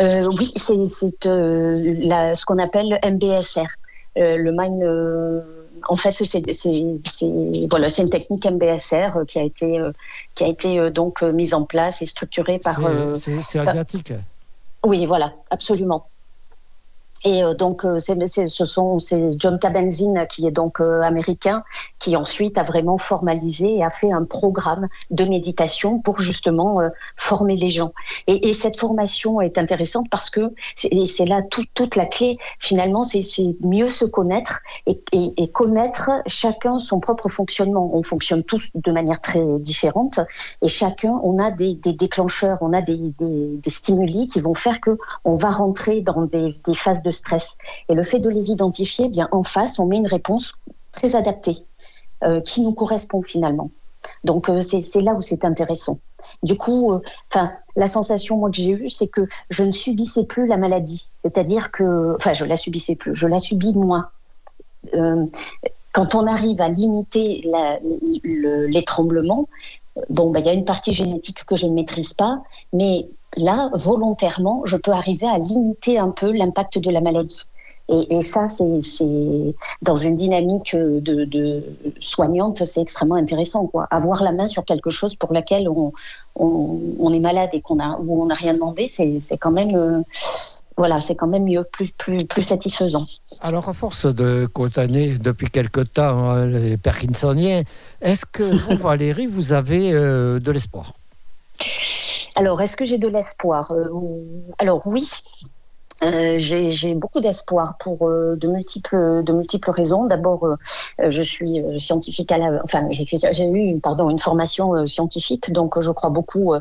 [0.00, 0.74] Euh, Oui, c'est
[1.26, 3.66] euh, ce qu'on appelle le MBSR,
[4.16, 4.82] le Mind
[5.88, 9.92] en fait, c'est voilà, une technique MBSR euh, qui a été, euh,
[10.34, 12.80] qui a été euh, donc mise en place et structurée par.
[13.14, 14.12] C'est asiatique.
[14.84, 16.06] Oui, voilà, absolument.
[17.24, 18.98] Et euh, donc, euh, c'est, ce sont
[19.36, 21.64] John Kabat-Zinn qui est donc euh, américain,
[21.98, 26.80] qui ensuite a vraiment formalisé et a fait un programme de méditation pour justement
[27.16, 27.92] former les gens.
[28.26, 32.38] Et, et, cette formation est intéressante parce que c'est, là tout, toute la clé.
[32.58, 33.22] Finalement, c'est,
[33.60, 37.90] mieux se connaître et, connaître chacun son propre fonctionnement.
[37.94, 40.20] On fonctionne tous de manière très différente
[40.60, 43.14] et chacun, on a des, déclencheurs, on a des,
[43.66, 47.56] stimuli qui vont faire que on va rentrer dans des phases de stress.
[47.88, 50.54] Et le fait de les identifier, bien en face, on met une réponse
[50.92, 51.58] très adaptée
[52.22, 53.70] euh, qui nous correspond finalement.
[54.22, 55.98] Donc euh, c'est là où c'est intéressant.
[56.42, 56.92] Du coup,
[57.32, 60.56] enfin euh, la sensation moi que j'ai eue, c'est que je ne subissais plus la
[60.56, 61.04] maladie.
[61.22, 63.74] C'est-à-dire que, enfin, je la subissais plus, je la subis.
[64.94, 65.26] Euh,
[65.92, 67.78] quand on arrive à limiter la,
[68.22, 69.48] le, les tremblements,
[70.10, 73.70] bon, ben, il y a une partie génétique que je ne maîtrise pas, mais là,
[73.74, 77.44] volontairement, je peux arriver à limiter un peu l'impact de la maladie.
[77.90, 81.62] Et, et ça, c'est dans une dynamique de, de
[82.00, 83.66] soignante, c'est extrêmement intéressant.
[83.66, 83.86] Quoi.
[83.90, 85.92] Avoir la main sur quelque chose pour laquelle on,
[86.36, 89.74] on, on est malade et qu'on a, où on n'a rien demandé, c'est quand même...
[89.74, 90.00] Euh,
[90.76, 93.06] voilà, c'est quand même mieux, plus, plus, plus satisfaisant.
[93.42, 97.62] Alors, à force de côtoyer depuis quelque temps hein, les Parkinsoniens,
[98.00, 100.94] est-ce que vous, Valérie, vous avez euh, de l'espoir?
[102.36, 103.88] Alors, est-ce que j'ai de l'espoir euh,
[104.58, 105.08] Alors oui,
[106.02, 110.06] euh, j'ai beaucoup d'espoir pour euh, de multiples de multiples raisons.
[110.06, 110.56] D'abord, euh,
[111.08, 116.10] je suis scientifique à la, enfin j'ai eu pardon une formation scientifique, donc je crois
[116.10, 116.54] beaucoup,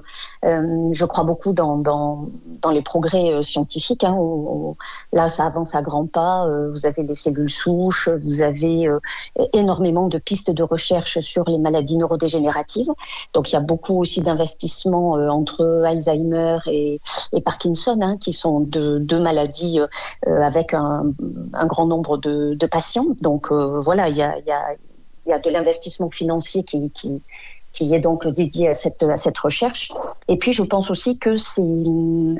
[0.43, 2.27] je crois beaucoup dans, dans,
[2.71, 4.03] les progrès scientifiques.
[4.03, 4.17] Hein,
[5.11, 6.47] là, ça avance à grands pas.
[6.69, 8.89] vous avez les cellules souches, vous avez
[9.53, 12.91] énormément de pistes de recherche sur les maladies neurodégénératives.
[13.33, 16.99] Donc il y a beaucoup aussi d'investissements entre Alzheimer et,
[17.33, 19.79] et Parkinson, hein, qui sont deux de maladies
[20.27, 21.13] euh, avec un,
[21.65, 23.07] grand nombre de, patients.
[23.21, 27.21] Donc euh, voilà, il y a, de l'investissement financier qui,
[27.73, 29.91] qui est donc dédié à cette, à cette recherche.
[30.27, 31.63] Et puis, je pense aussi que ces,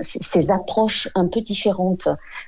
[0.01, 2.07] ces approches un peu différentes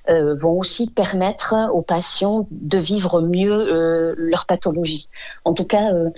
[0.10, 5.10] euh, vont aussi permettre aux patients de vivre mieux euh, leur pathologie.
[5.44, 6.10] En tout cas, euh,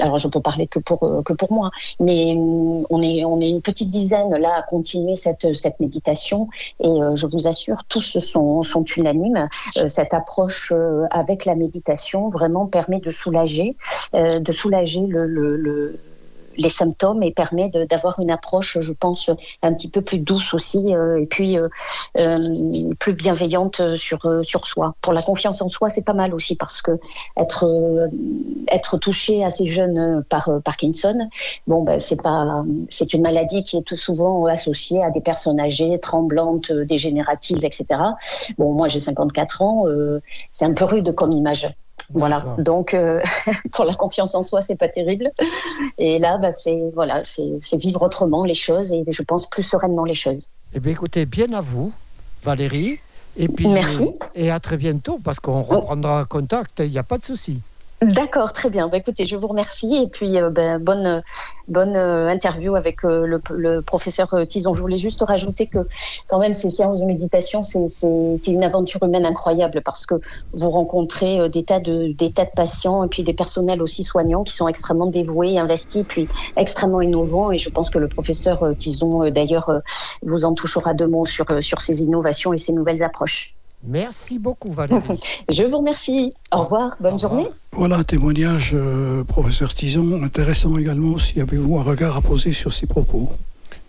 [0.00, 3.60] alors je peux parler que pour, que pour moi, mais on est, on est une
[3.60, 6.48] petite dizaine là à continuer cette, cette méditation
[6.80, 9.48] et je vous assure, tous sont, sont unanimes.
[9.88, 10.72] cette approche
[11.10, 13.76] avec la méditation vraiment permet de soulager,
[14.12, 15.95] de soulager le, le, le
[16.56, 19.30] les symptômes et permet d'avoir une approche, je pense,
[19.62, 21.68] un petit peu plus douce aussi euh, et puis euh,
[22.18, 24.94] euh, plus bienveillante sur, sur soi.
[25.00, 26.92] Pour la confiance en soi, c'est pas mal aussi parce que
[27.36, 28.08] être,
[28.68, 31.28] être touché assez jeune par Parkinson,
[31.66, 35.60] bon, ben, c'est pas, c'est une maladie qui est tout souvent associée à des personnes
[35.60, 37.86] âgées, tremblantes, dégénératives, etc.
[38.58, 39.84] Bon, moi j'ai 54 ans,
[40.52, 41.68] c'est un peu rude comme image.
[42.12, 42.44] Voilà.
[42.58, 43.20] Donc, euh,
[43.72, 45.30] pour la confiance en soi, c'est pas terrible.
[45.98, 50.04] Et là, bah, c'est voilà, c'est vivre autrement les choses et je pense plus sereinement
[50.04, 50.48] les choses.
[50.74, 51.92] Eh bien, écoutez, bien à vous,
[52.42, 53.00] Valérie.
[53.36, 54.10] Et puis, Merci.
[54.34, 56.80] Et à très bientôt parce qu'on reprendra contact.
[56.80, 57.60] Il n'y a pas de souci.
[58.02, 58.88] D'accord, très bien.
[58.88, 61.22] Bah, écoutez, je vous remercie et puis euh, ben, bonne
[61.66, 64.74] bonne euh, interview avec euh, le, le, professeur Tison.
[64.74, 65.78] Je voulais juste rajouter que
[66.28, 70.16] quand même ces séances de méditation, c'est une aventure humaine incroyable parce que
[70.52, 74.44] vous rencontrez des tas de des tas de patients et puis des personnels aussi soignants
[74.44, 77.50] qui sont extrêmement dévoués, investis, puis extrêmement innovants.
[77.50, 79.80] Et je pense que le professeur Tison d'ailleurs
[80.20, 83.56] vous en touchera deux mots sur sur ces innovations et ces nouvelles approches.
[83.86, 85.20] Merci beaucoup, Valérie.
[85.50, 86.32] Je vous remercie.
[86.52, 86.96] Au revoir.
[87.00, 87.46] Bonne Au journée.
[87.72, 92.72] Voilà un témoignage, euh, professeur Tison, intéressant également si avez-vous un regard à poser sur
[92.72, 93.30] ces propos.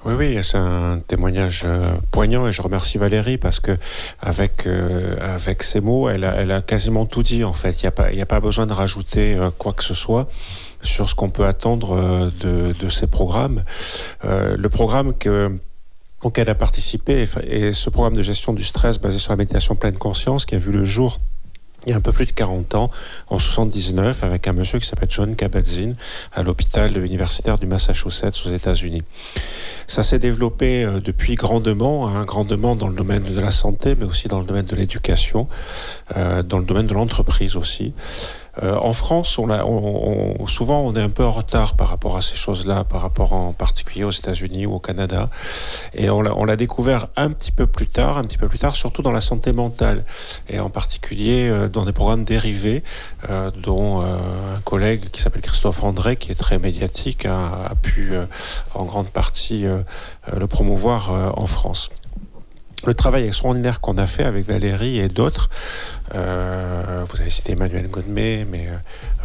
[0.05, 3.77] Oui, oui, c'est un témoignage euh, poignant et je remercie Valérie parce que
[4.21, 7.81] avec, euh, avec ces mots, elle a, elle a quasiment tout dit en fait.
[7.81, 10.29] Il n'y a, pas, a pas besoin de rajouter euh, quoi que ce soit
[10.81, 13.63] sur ce qu'on peut attendre de, de, ces programmes.
[14.23, 15.51] le programme que,
[16.21, 19.97] auquel a participé est ce programme de gestion du stress basé sur la méditation pleine
[19.97, 21.19] conscience qui a vu le jour
[21.85, 22.91] il y a un peu plus de 40 ans,
[23.29, 25.95] en 79, avec un monsieur qui s'appelle John Kabat-Zinn
[26.33, 29.03] à l'hôpital universitaire du Massachusetts aux États-Unis.
[29.85, 34.03] Ça s'est développé euh, depuis grandement, hein, grandement dans le domaine de la santé, mais
[34.03, 35.47] aussi dans le domaine de l'éducation,
[36.17, 37.93] euh, dans le domaine de l'entreprise aussi.
[38.63, 42.83] Euh, en France, souvent, on est un peu en retard par rapport à ces choses-là,
[42.83, 45.29] par rapport en particulier aux États-Unis ou au Canada.
[45.93, 49.01] Et on l'a découvert un petit peu plus tard, un petit peu plus tard, surtout
[49.01, 50.05] dans la santé mentale,
[50.49, 52.83] et en particulier euh, dans des programmes dérivés,
[53.29, 58.13] euh, dont un collègue qui s'appelle Christophe André, qui est très médiatique, a, a pu
[58.73, 59.65] en grande partie
[60.35, 61.89] le promouvoir en France
[62.85, 65.49] le travail extraordinaire qu'on a fait avec Valérie et d'autres,
[66.13, 68.67] vous avez cité Emmanuel Godmet, mais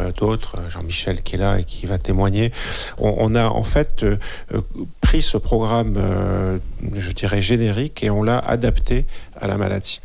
[0.01, 2.51] euh, d'autres, Jean-Michel qui est là et qui va témoigner,
[2.97, 4.17] on, a en fait euh,
[5.01, 5.97] pris ce programme,
[6.95, 9.05] je dirais générique, et on l'a adapté
[9.39, 10.01] à la maladie.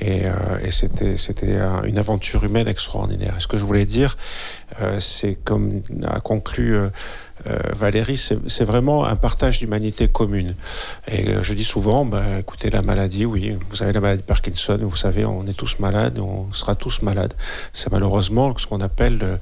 [0.00, 0.22] Et,
[0.70, 3.34] c'était, c'était une aventure humaine extraordinaire.
[3.36, 4.16] Et ce que je voulais dire,
[4.98, 6.88] c'est comme a conclu euh,
[7.74, 10.54] Valérie, c'est vraiment un partage d'humanité commune.
[11.08, 14.26] Et euh, je dis souvent, bah, écoutez, la maladie, oui, vous avez la maladie de
[14.26, 17.34] Parkinson, vous savez, on est tous malades, on sera tous malades.
[17.72, 19.38] C'est malheureusement ce qu'on appelle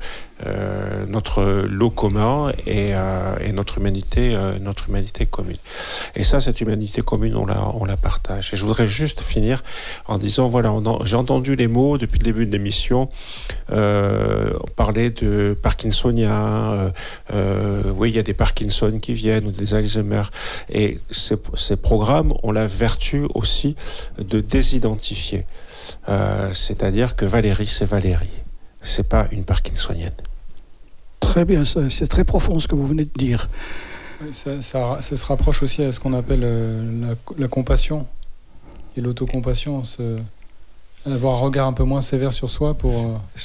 [0.46, 2.92] euh, notre lot commun et,
[3.52, 5.56] notre humanité, notre humanité commune.
[6.16, 8.54] Et ça, cette humanité commune, on la, on partage.
[8.54, 9.62] Et je voudrais juste finir
[10.06, 10.72] en disant, voilà,
[11.04, 13.08] j'ai entendu les mots depuis le début de l'émission,
[14.76, 16.92] parler de Parkinsonien.
[17.34, 20.22] Euh, oui, il y a des Parkinson qui viennent ou des Alzheimer.
[20.70, 21.36] Et ces,
[21.76, 23.76] programmes ont la vertu aussi
[24.18, 25.46] de désidentifier.
[26.08, 28.28] Euh, c'est-à-dire que Valérie, c'est Valérie.
[28.82, 30.12] C'est pas une Parkinsonienne.
[31.22, 33.48] Très bien, c'est très profond ce que vous venez de dire.
[34.30, 38.06] Ça, se rapproche aussi à ce qu'on appelle euh, la, compassion
[38.96, 39.82] et l'autocompassion
[41.06, 42.92] avoir un regard un peu moins sévère sur soi pour.
[42.94, 43.40] Euh,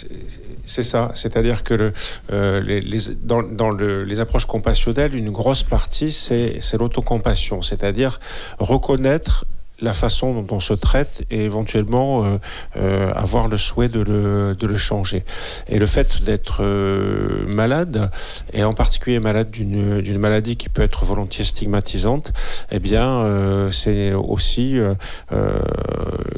[0.66, 1.94] c'est ça, c'est-à-dire que le,
[2.32, 8.20] euh, les, dans, dans le, les approches compassionnelles, une grosse partie, c'est l'autocompassion, c'est-à-dire
[8.60, 9.46] reconnaître
[9.80, 12.38] la façon dont on se traite et éventuellement euh,
[12.78, 15.24] euh, avoir le souhait de le, de le, changer.
[15.68, 18.10] Et le fait d'être euh, malade,
[18.54, 22.34] et en particulier malade d'une maladie qui peut être volontiers stigmatisante,
[22.72, 24.96] eh bien, euh, c'est aussi euh,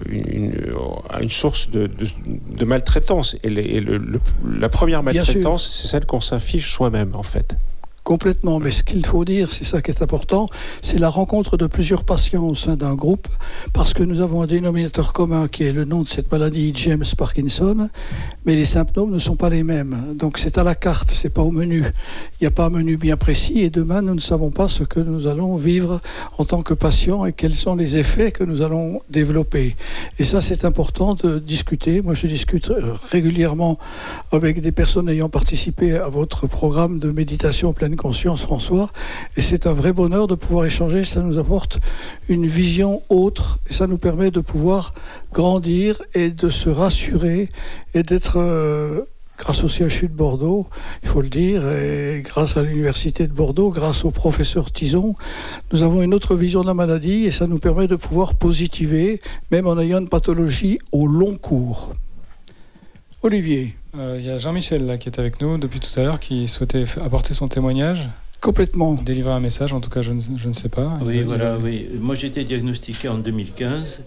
[0.10, 0.54] une,
[1.22, 3.36] une, source de, de, de maltraitance.
[3.44, 4.20] Et, et le, le,
[4.60, 7.56] la première maltraitance, c'est celle qu'on s'affiche soi-même, en fait.
[8.10, 10.50] Complètement, mais ce qu'il faut dire, c'est ça qui est important,
[10.82, 13.28] c'est la rencontre de plusieurs patients au sein d'un groupe,
[13.72, 17.06] parce que nous avons un dénominateur commun qui est le nom de cette maladie, James
[17.16, 17.88] Parkinson,
[18.48, 20.16] mais les symptômes ne sont pas les mêmes.
[20.16, 21.84] Donc c'est à la carte, c'est pas au menu.
[22.42, 24.84] Il n'y a pas un menu bien précis, et demain nous ne savons pas ce
[24.84, 26.02] que nous allons vivre
[26.40, 29.76] en tant que patients et quels sont les effets que nous allons développer.
[30.18, 32.02] Et ça, c'est important de discuter.
[32.02, 32.72] Moi, je discute
[33.12, 33.78] régulièrement
[34.32, 38.90] avec des personnes ayant participé à votre programme de méditation pleine conscience, François.
[39.38, 41.04] Et c'est un vrai bonheur de pouvoir échanger.
[41.04, 41.80] Ça nous apporte
[42.30, 44.94] une vision autre et ça nous permet de pouvoir
[45.34, 47.50] grandir et de se rassurer
[47.94, 49.02] et d'être, euh,
[49.38, 50.68] grâce au CHU de Bordeaux,
[51.04, 55.16] il faut le dire, et grâce à l'Université de Bordeaux, grâce au professeur Tison,
[55.72, 59.22] nous avons une autre vision de la maladie et ça nous permet de pouvoir positiver,
[59.52, 61.94] même en ayant une pathologie au long cours.
[63.24, 63.79] Olivier.
[63.98, 66.48] Euh, il y a Jean-Michel là qui est avec nous depuis tout à l'heure qui
[66.48, 68.08] souhaitait apporter son témoignage.
[68.42, 68.94] Complètement.
[68.94, 70.98] Délivrer un message, en tout cas, je ne, je ne sais pas.
[71.02, 71.88] Oui, voilà, oui.
[72.00, 74.04] Moi, j'ai été diagnostiqué en 2015.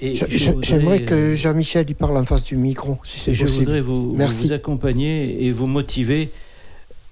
[0.00, 3.50] Et J'aimerais que Jean-Michel y parle en face du micro, si c'est possible.
[3.50, 6.30] Je voudrais vous, vous, accompagner et vous motiver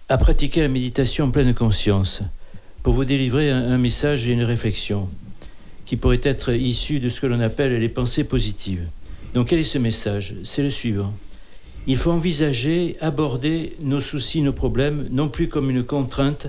[0.09, 2.21] à pratiquer la méditation en pleine conscience
[2.85, 5.09] pour vous délivrer un, un message et une réflexion
[5.85, 8.89] qui pourrait être issu de ce que l'on appelle les pensées positives.
[9.35, 10.35] Donc quel est ce message?
[10.45, 11.13] C'est le suivant.
[11.89, 16.49] Il faut envisager, aborder nos soucis, nos problèmes, non plus comme une contrainte,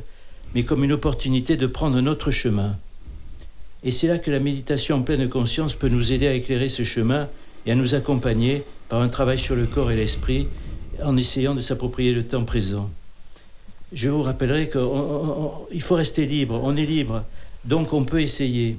[0.56, 2.76] mais comme une opportunité de prendre notre chemin.
[3.84, 6.84] Et c'est là que la méditation en pleine conscience peut nous aider à éclairer ce
[6.84, 7.30] chemin
[7.66, 10.48] et à nous accompagner par un travail sur le corps et l'esprit
[11.04, 12.90] en essayant de s'approprier le temps présent.
[13.94, 17.24] Je vous rappellerai qu'il faut rester libre, on est libre,
[17.64, 18.78] donc on peut essayer.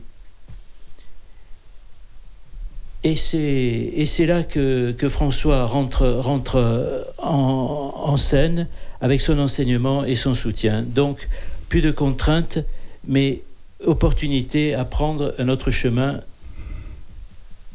[3.05, 8.67] Et c'est là que, que, François rentre, rentre en, en, scène
[9.01, 10.83] avec son enseignement et son soutien.
[10.83, 11.29] Donc,
[11.69, 12.59] plus de contraintes,
[13.07, 13.43] mais
[13.85, 16.21] opportunité à prendre un autre chemin,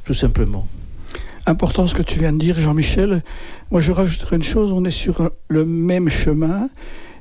[0.04, 0.68] tout simplement.
[1.46, 3.22] Important ce que tu viens de dire, Jean-Michel.
[3.72, 6.70] Moi, je rajouterai une chose, on est sur le même chemin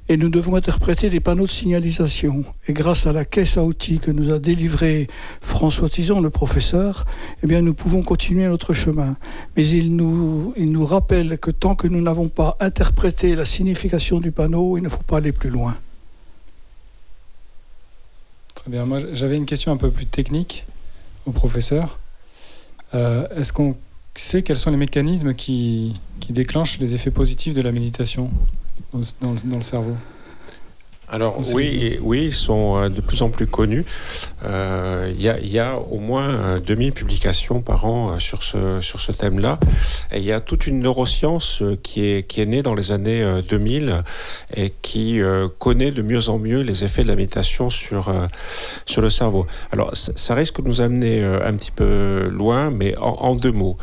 [0.09, 2.45] et nous devons interpréter des panneaux de signalisation.
[2.67, 5.09] Et grâce à la caisse à outils que nous a délivré
[5.41, 7.05] François Tison, le professeur,
[7.43, 9.17] eh bien, nous pouvons continuer notre chemin.
[9.57, 14.19] Mais il nous, il nous rappelle que tant que nous n'avons pas interprété la signification
[14.19, 15.77] du panneau, il ne faut pas aller plus loin.
[18.57, 18.85] Très bien.
[18.85, 20.67] Moi, j'avais une question un peu plus technique
[21.27, 21.99] au professeur.
[22.95, 23.77] Euh, Est-ce qu'on
[24.15, 28.31] sait quels sont les mécanismes qui, qui déclenchent les effets positifs de la méditation?
[28.93, 29.97] Dans, dans, le cerveau
[31.13, 33.85] Alors oui, oui, ils sont euh, de plus en plus connus.
[34.47, 38.43] Euh, Il y, a, y a au moins euh, 2000 publications par an euh, sur
[38.43, 39.61] ce, sur ce thème-là.
[40.11, 42.93] Et il y a toute une neuroscience euh, qui est, qui est née dans les
[42.93, 44.05] années euh, 2000
[44.57, 48.27] et qui euh, connaît de mieux en mieux les effets de la méditation sur, euh,
[48.87, 49.47] sur le cerveau.
[49.71, 53.53] Alors ça, risque de nous amener euh, un petit peu loin, mais en, en deux
[53.53, 53.77] mots.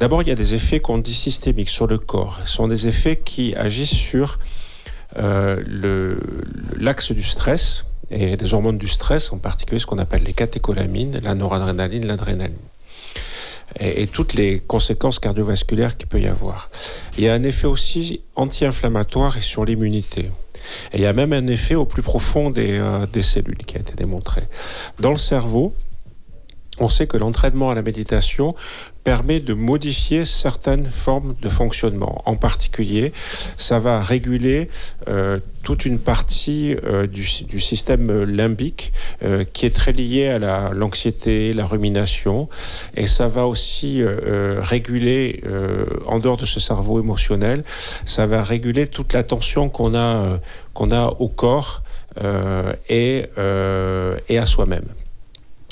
[0.00, 2.40] D'abord, il y a des effets qu'on dit systémiques sur le corps.
[2.44, 4.63] Ce sont des effets qui agissent sur euh,
[5.16, 11.20] l'axe du stress et des hormones du stress, en particulier ce qu'on appelle les catécholamines,
[11.22, 12.56] la noradrénaline, l'adrénaline.
[13.80, 16.70] Et, et toutes les conséquences cardiovasculaires qu'il peut y avoir.
[17.16, 20.30] Il y a un effet aussi anti-inflammatoire et sur l'immunité.
[20.92, 23.76] Et il y a même un effet au plus profond des, euh, des cellules qui
[23.76, 24.42] a été démontré.
[25.00, 25.74] Dans le cerveau,
[26.78, 28.54] on sait que l'entraînement à la méditation
[29.04, 32.22] permet de modifier certaines formes de fonctionnement.
[32.24, 33.12] En particulier,
[33.58, 34.70] ça va réguler
[35.08, 38.92] euh, toute une partie euh, du, du système limbique
[39.22, 42.48] euh, qui est très liée à la- l'anxiété, la, rumination,
[42.96, 47.62] et ça va aussi euh, euh, réguler, euh, en dehors de ce cerveau émotionnel,
[48.06, 50.40] ça va réguler toute la tension qu'on a,
[50.72, 51.82] qu'on a au corps
[52.88, 53.24] et,
[54.28, 54.84] et à soi-même.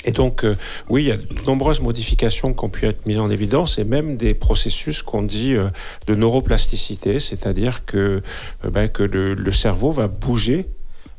[0.05, 0.55] Et donc, euh,
[0.89, 3.83] oui, il y a de nombreuses modifications qui ont pu être mises en évidence et
[3.83, 5.69] même des processus qu'on dit euh,
[6.07, 8.21] de neuroplasticité, c'est-à-dire que,
[8.65, 10.67] euh, ben, le, cerveau va bouger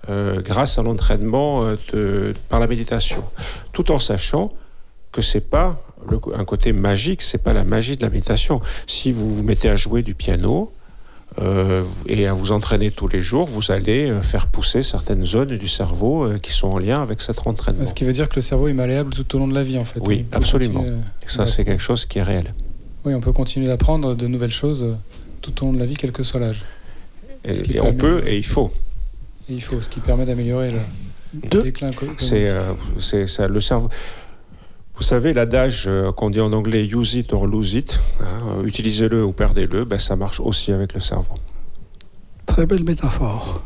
[0.06, 1.74] grâce à l'entraînement
[2.50, 3.24] par la méditation,
[3.72, 4.52] tout en sachant
[5.12, 5.80] que c'est pas
[6.34, 8.60] un côté magique, c'est pas la magie de la méditation.
[8.86, 10.74] Si vous vous mettez à jouer du piano,
[12.06, 15.68] et à vous entraîner tous les jours, vous allez euh, faire pousser certaines zones du
[15.68, 17.84] cerveau euh, qui sont en lien avec cet entraînement.
[17.84, 19.78] Ce qui veut dire que le cerveau est malléable tout au long de la vie,
[19.78, 20.00] en fait.
[20.06, 20.80] Oui, absolument.
[20.80, 22.54] continuer, Et ça, c'est quelque chose qui est réel.
[23.04, 24.94] Oui, on peut continuer d'apprendre de nouvelles choses euh,
[25.42, 26.64] tout au long de la vie, quel que soit l'âge.
[27.44, 28.72] Et, on peut et il faut.
[29.48, 30.78] Et il faut, ce qui permet d'améliorer le,
[31.42, 31.90] le déclin.
[32.16, 33.90] C'est euh, c'est ça, le cerveau.
[34.96, 38.24] Vous savez, l'adage euh, qu'on dit en anglais use it or lose it, hein,
[38.58, 41.34] euh, utilisez-le ou perdez-le, ben, ça marche aussi avec le cerveau.
[42.46, 43.62] Très belle métaphore.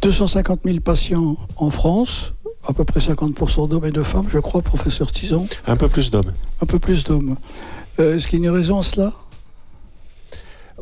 [0.00, 2.32] 250 000 patients en France,
[2.66, 6.10] à peu près 50% d'hommes et de femmes, je crois, professeur Tison, Un peu plus
[6.10, 6.32] d'hommes.
[6.60, 7.36] un peu plus d'hommes.
[7.98, 9.12] Euh, Est-ce qu'il y a une raison à cela?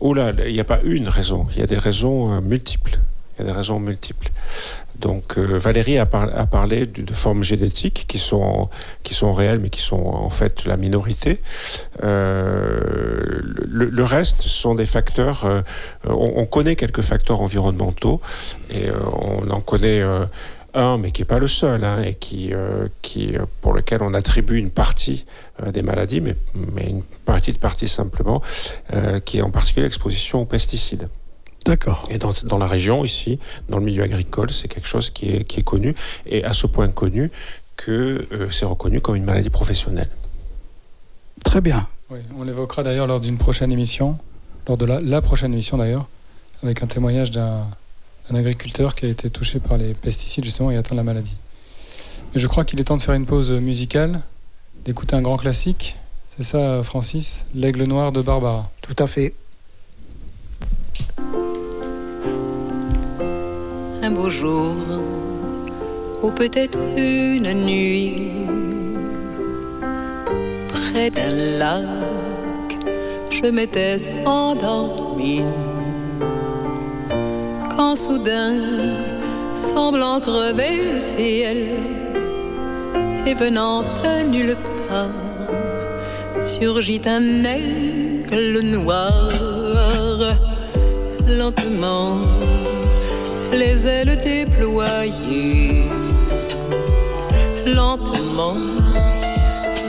[0.01, 2.99] Oh là, il n'y a pas une raison, il y a des raisons multiples.
[3.38, 4.30] Il y a des raisons multiples.
[5.01, 8.68] Donc euh, Valérie a, par- a parlé de, formes génétiques qui sont,
[9.32, 11.40] réelles, mais qui sont en fait la minorité.
[12.03, 15.44] Euh, le, reste sont des facteurs.
[15.44, 15.62] euh,
[16.07, 18.20] on, on connaît quelques facteurs environnementaux
[18.70, 20.03] et on en connaît.
[20.72, 22.53] un, mais qui n'est pas le seul, hein, et qui,
[23.61, 25.24] pour lequel on attribue une partie
[25.72, 26.36] des maladies, mais,
[26.74, 28.40] mais une partie de partie simplement,
[29.24, 31.09] qui est en particulier l'exposition aux pesticides.
[31.66, 32.06] D'accord.
[32.11, 33.38] Et dans, dans la région, ici,
[33.68, 35.94] dans le milieu agricole, c'est quelque chose qui est, qui est connu,
[36.26, 37.30] et à ce point connu
[37.76, 40.08] que euh, c'est reconnu comme une maladie professionnelle.
[41.44, 41.86] Très bien.
[42.11, 44.18] Oui, on l'évoquera d'ailleurs lors d'une prochaine émission,
[44.68, 46.06] lors de la, la prochaine émission d'ailleurs,
[46.62, 47.66] avec un témoignage d'un
[48.34, 51.36] agriculteur qui a été touché par les pesticides justement et atteint de la maladie.
[52.34, 54.20] Je crois qu'il est temps de faire une pause musicale,
[54.84, 55.96] d'écouter un grand classique.
[56.36, 58.70] C'est ça, Francis L'aigle noir de Barbara.
[58.82, 59.34] Tout à fait.
[64.11, 64.74] Un beau jour
[66.22, 68.32] ou peut-être une nuit
[70.68, 71.86] près d'un lac
[73.30, 75.42] je m'étais endormi
[77.76, 78.56] quand soudain
[79.54, 81.58] semblant crever le ciel
[83.26, 84.56] et venant de nulle
[84.88, 89.30] part surgit un aigle noir
[91.26, 92.16] lentement
[93.53, 95.84] les ailes déployées.
[97.66, 98.57] Lentement,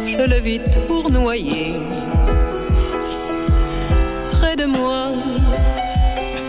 [0.05, 1.73] je le vis tournoyer.
[4.33, 5.07] Près de moi,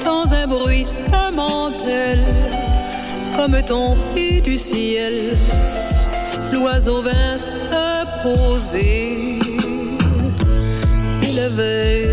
[0.04, 2.24] dans un bruissement d'ailes,
[3.36, 5.36] comme tombé du ciel,
[6.52, 7.62] l'oiseau vint se
[8.22, 9.38] poser.
[11.22, 12.08] Il avait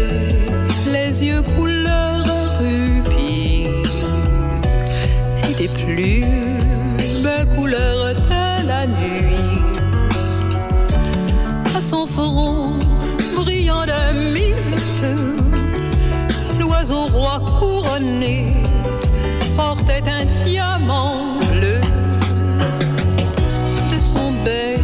[0.91, 1.78] les yeux couleur
[5.59, 6.59] des plumes
[7.53, 9.35] couleur de la nuit.
[11.75, 12.79] À son front
[13.35, 15.35] brillant de mille feux,
[16.59, 18.53] l'oiseau roi couronné
[19.57, 21.81] portait un diamant bleu.
[23.91, 24.78] De son bec,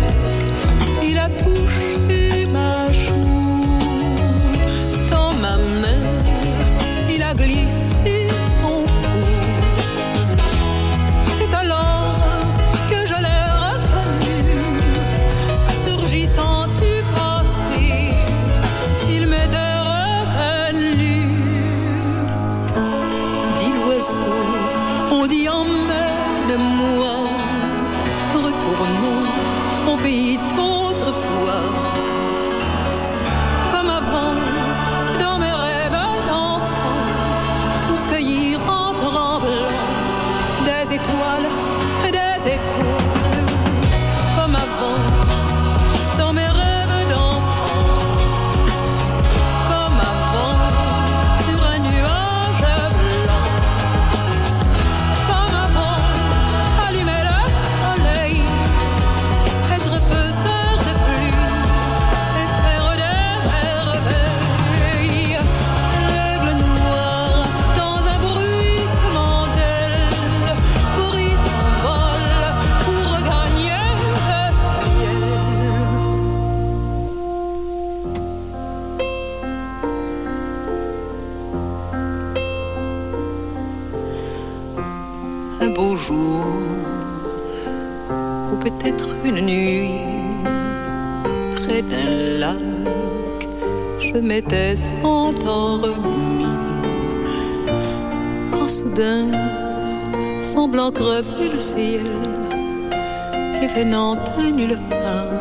[103.76, 105.36] venant de nulle part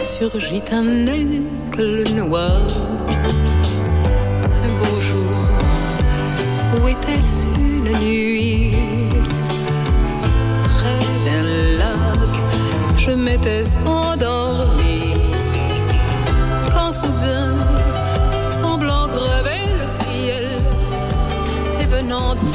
[0.00, 2.60] surgit un aigle noir.
[4.64, 5.36] Un beau jour
[6.74, 8.74] où était-ce une nuit?
[10.74, 11.46] Près d'un
[11.80, 12.34] lac,
[12.96, 14.05] je m'étais endormi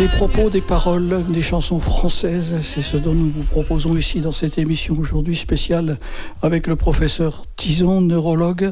[0.02, 4.32] Des propos, des paroles, des chansons françaises, c'est ce dont nous vous proposons ici dans
[4.32, 6.00] cette émission aujourd'hui spéciale
[6.42, 8.72] avec le professeur Tison, neurologue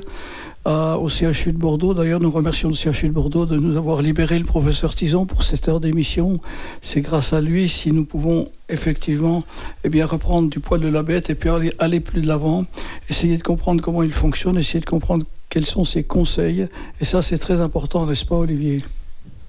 [0.65, 1.93] au CHU de Bordeaux.
[1.93, 5.43] D'ailleurs, nous remercions le CHU de Bordeaux de nous avoir libéré le professeur Tison pour
[5.43, 6.39] cette heure d'émission.
[6.81, 9.43] C'est grâce à lui si nous pouvons effectivement
[9.83, 12.65] eh bien, reprendre du poil de la bête et puis aller, aller plus de l'avant,
[13.07, 16.67] essayer de comprendre comment il fonctionne, essayer de comprendre quels sont ses conseils.
[16.99, 18.79] Et ça, c'est très important, n'est-ce pas, Olivier?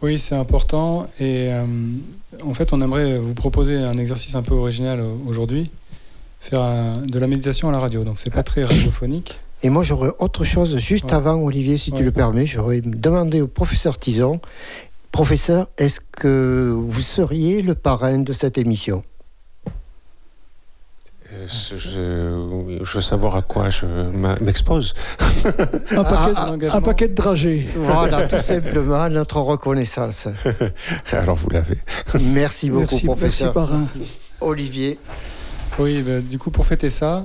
[0.02, 1.06] Oui, c'est important.
[1.20, 1.64] Et euh,
[2.44, 5.70] en fait, on aimerait vous proposer un exercice un peu original euh, aujourd'hui.
[6.40, 8.02] Faire un- de la méditation à la radio.
[8.04, 9.38] Donc, c'est pas très radiophonique.
[9.62, 11.12] Et moi, j'aurais autre chose juste Ouais.
[11.12, 12.46] avant, Olivier, si tu le permets.
[12.46, 14.40] J'aurais demandé au professeur Tison,
[15.12, 19.02] professeur, est-ce que vous seriez le parrain de cette émission?
[21.50, 23.86] Je, je veux savoir à quoi je
[24.40, 24.94] m'expose.
[25.44, 27.68] un paquet, ah, un paquet de dragées.
[27.74, 30.28] Voilà, tout simplement, notre reconnaissance.
[31.12, 31.78] Alors vous l'avez.
[32.20, 33.52] Merci beaucoup, Merci, merci professeur.
[33.52, 33.84] parrain.
[34.40, 34.98] Olivier,
[35.78, 37.24] Oui, bah, du coup, pour fêter ça,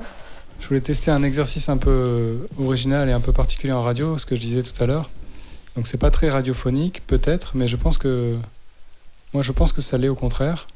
[0.60, 4.26] je voulais tester un exercice un peu original et un peu particulier en radio, ce
[4.26, 5.10] que je disais tout à l'heure.
[5.76, 8.36] Donc, c'est pas très radiophonique, peut-être, mais je pense que.
[9.34, 10.68] Moi, je pense que ça l'est au contraire.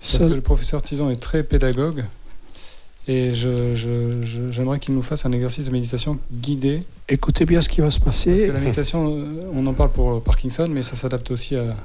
[0.00, 2.04] Parce Ça- que le professeur Tison est très pédagogue.
[3.08, 6.82] Et je- je- je- j'aimerais qu'il nous fasse un exercice de méditation guidé.
[7.08, 8.46] Écoutez bien ce qui va se Parce que passer.
[8.48, 11.76] la méditation, euh, on en parle pour Parkinson, mais ça s'adapte aussi à-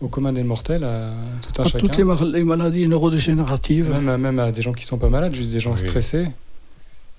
[0.00, 1.10] au commun des mortels, à
[1.42, 1.86] tout un À chacun.
[1.86, 3.90] toutes les, maladies neurodégénératives.
[3.90, 5.78] Même à, même à des gens qui sont pas malades, juste des gens Oui.
[5.78, 6.28] stressés.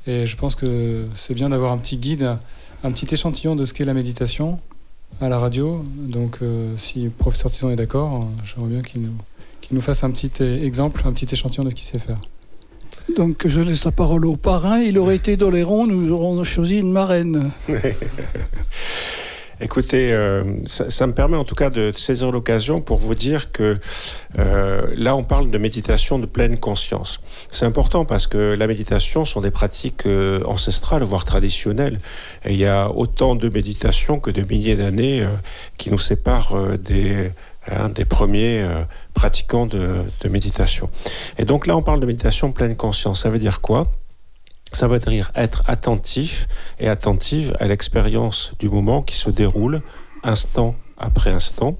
[0.07, 2.39] Et je pense que c'est bien d'avoir un petit guide, un,
[2.83, 4.59] un petit échantillon de ce qu'est la méditation
[5.21, 5.83] à la radio.
[5.95, 9.13] Donc, euh, si le professeur Tison est d'accord, euh, j'aimerais bien qu'il nous,
[9.61, 12.17] qu'il nous fasse un petit euh, exemple, un petit échantillon de ce qu'il sait faire.
[13.15, 14.79] Donc je laisse la parole au parrain.
[14.79, 17.51] Il aurait été d'Oléron, nous aurons choisi une marraine.
[19.61, 23.77] Écoutez, euh, ça, me permet en tout cas de, saisir l'occasion pour vous dire que
[24.37, 27.21] euh, là, on parle de méditation de pleine conscience.
[27.51, 31.99] C'est important parce que la méditation sont des pratiques euh, ancestrales, voire traditionnelles.
[32.43, 35.25] Et il y a autant de méditations que de milliers d'années
[35.77, 37.31] qui nous séparent des,
[37.67, 40.89] un des premiers euh, pratiquants de, méditation.
[41.37, 43.23] Et donc là, on parle de méditation pleine conscience.
[43.23, 43.87] Ça veut dire quoi?
[44.73, 46.47] Ça veut dire être attentif
[46.79, 49.81] et attentive à l'expérience du moment qui se déroule
[50.23, 51.77] instant après instant,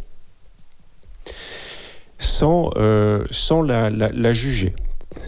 [2.20, 4.76] sans, euh, sans la, juger.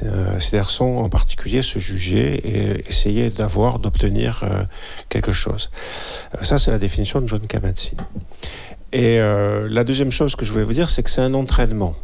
[0.03, 4.45] Euh, C'est-à-dire sans en particulier se juger et essayer d'avoir, d'obtenir
[5.09, 5.71] quelque chose.
[6.43, 7.97] Ça, c'est la définition de John Kabat-Zinn.
[8.97, 11.95] Et euh, la deuxième chose que je voulais vous dire, c'est que c'est un entraînement.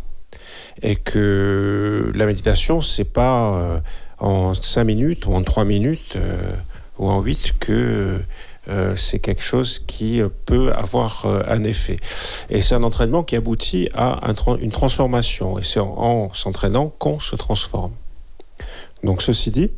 [0.83, 3.79] Et que la méditation, c'est pas euh,
[4.19, 6.53] en 5 minutes ou en 3 minutes euh,
[6.99, 8.19] ou en 8 que
[8.95, 11.97] c'est quelque chose qui peut avoir un effet.
[12.49, 14.21] Et c'est un entraînement qui aboutit à
[14.61, 15.59] une transformation.
[15.59, 17.91] Et c'est en s'entraînant qu'on se transforme.
[19.03, 19.71] Donc ceci dit,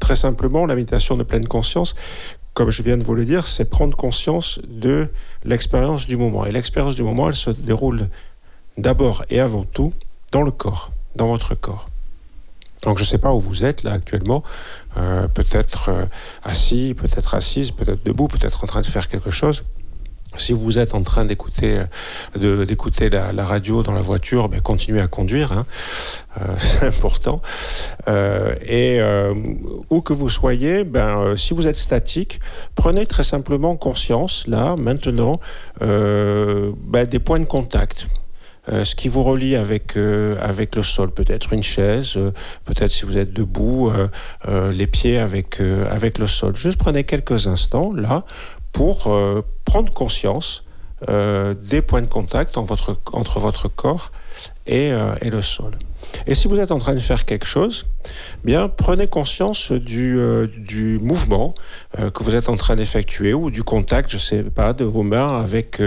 [0.00, 1.94] très simplement, la méditation de pleine conscience,
[2.56, 5.08] comme je viens de vous le dire, c'est prendre conscience de
[5.44, 6.46] l'expérience du moment.
[6.46, 8.08] Et l'expérience du moment, elle se déroule
[8.78, 9.92] d'abord et avant tout
[10.32, 11.90] dans le corps, dans votre corps.
[12.82, 14.42] Donc je ne sais pas où vous êtes là actuellement,
[14.96, 16.06] euh, peut-être euh,
[16.44, 19.64] assis, peut-être assise, peut-être debout, peut-être en train de faire quelque chose.
[20.38, 21.80] Si vous êtes en train d'écouter
[22.42, 25.66] euh, d'écouter la, radio dans la voiture, ben, continuez à conduire, hein.
[26.40, 27.40] Euh, c'est important.
[28.08, 29.00] Euh, et
[29.90, 32.40] où que vous soyez, ben, si vous êtes statique,
[32.74, 35.40] prenez très simplement conscience, là, maintenant,
[35.80, 38.08] ben, des points de contact.
[38.68, 42.18] Ce qui vous relie avec, avec le sol, peut-être une chaise,
[42.64, 43.92] peut-être si vous êtes debout,
[44.48, 46.56] les pieds avec, avec le sol.
[46.56, 48.24] Juste prenez quelques instants là
[48.76, 50.62] pour euh, prendre conscience
[51.08, 54.12] euh, des points de contact entre votre corps
[54.66, 55.72] et, euh, et le sol.
[56.26, 57.86] Et si vous êtes en train de faire quelque chose,
[58.44, 61.54] bien prenez conscience du, mouvement
[61.96, 65.40] que vous êtes en train d'effectuer ou du contact, je sais pas, de vos mains
[65.40, 65.82] avec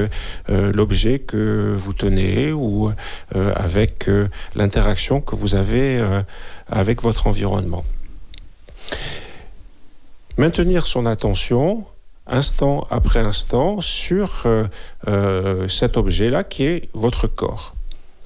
[0.49, 2.91] l'objet que vous tenez ou
[3.33, 4.09] avec
[4.55, 6.03] l'interaction que vous avez
[6.67, 7.85] avec votre environnement.
[10.37, 11.85] Maintenir son attention
[12.29, 14.65] instant après instant sur euh,
[15.07, 17.73] euh, cet objet-là qui est votre corps.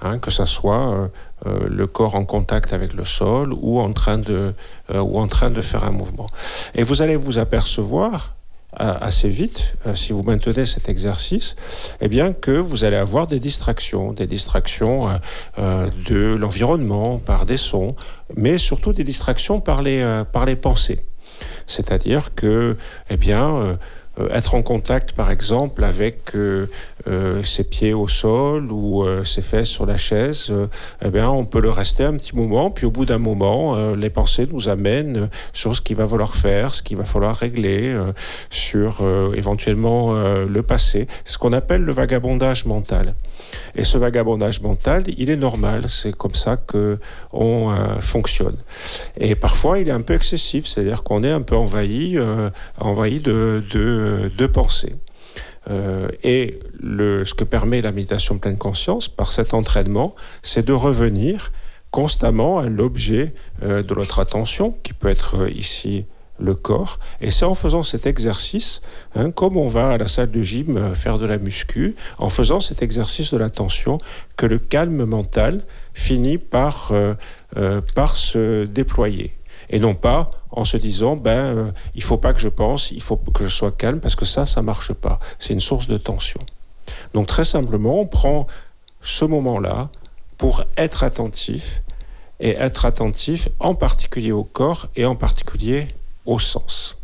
[0.02, 1.10] Hein, que ce soit
[1.46, 4.54] euh, le corps en contact avec le sol ou en train de,
[4.94, 6.28] ou en train de faire un mouvement.
[6.76, 8.36] Et vous allez vous apercevoir
[8.76, 11.56] assez vite, si vous maintenez cet exercice,
[12.02, 15.20] eh bien que vous allez avoir des distractions, des distractions
[15.58, 17.96] de l'environnement par des sons,
[18.36, 21.06] mais surtout des distractions par les, par les pensées.
[21.68, 22.78] C'est-à-dire que,
[23.10, 23.78] eh bien,
[24.20, 26.68] euh, être en contact, par exemple, avec euh,
[27.08, 30.54] euh, ses pieds au sol ou ses fesses sur la chaise,
[31.04, 34.10] eh bien, on peut le rester un petit moment, puis au bout d'un moment, les
[34.10, 37.98] pensées nous amènent sur ce qu'il va falloir faire, ce qu'il va falloir régler,
[38.50, 39.02] sur
[39.36, 41.08] éventuellement le passé.
[41.26, 43.14] C'est ce qu'on appelle le vagabondage mental.
[43.76, 47.00] Et ce vagabondage mental, il est normal, c'est comme ça que
[47.32, 48.58] on euh, fonctionne.
[49.18, 52.50] Et parfois, il est un peu excessif, c'est-à-dire qu'on est un peu envahi, euh,
[52.80, 54.96] envahi de, de, pensées.
[55.70, 60.74] Euh, et le, ce que permet la méditation pleine conscience, par cet entraînement, c'est de
[60.74, 61.52] revenir
[61.92, 66.06] constamment à l'objet de notre attention, qui peut être ici
[66.40, 67.00] le corps.
[67.22, 68.82] Et c'est en faisant cet exercice,
[69.16, 72.30] hein, comme on va à la salle de gym euh, faire de la muscu, en
[72.30, 73.98] faisant cet exercice de l'attention,
[74.38, 75.64] que le calme mental
[75.94, 77.14] finit par, euh,
[77.58, 79.36] euh, par se déployer.
[79.70, 83.02] Et non pas en se disant, ben, euh, il faut pas que je pense, il
[83.02, 85.20] faut que je sois calme, parce que ça, ça marche pas.
[85.40, 86.42] C'est une source de tension.
[87.14, 88.48] Donc très simplement, on prend
[89.02, 89.90] ce moment-là
[90.38, 91.82] pour être attentif,
[92.40, 95.88] et être attentif en particulier au corps et en particulier
[96.26, 96.98] au sens.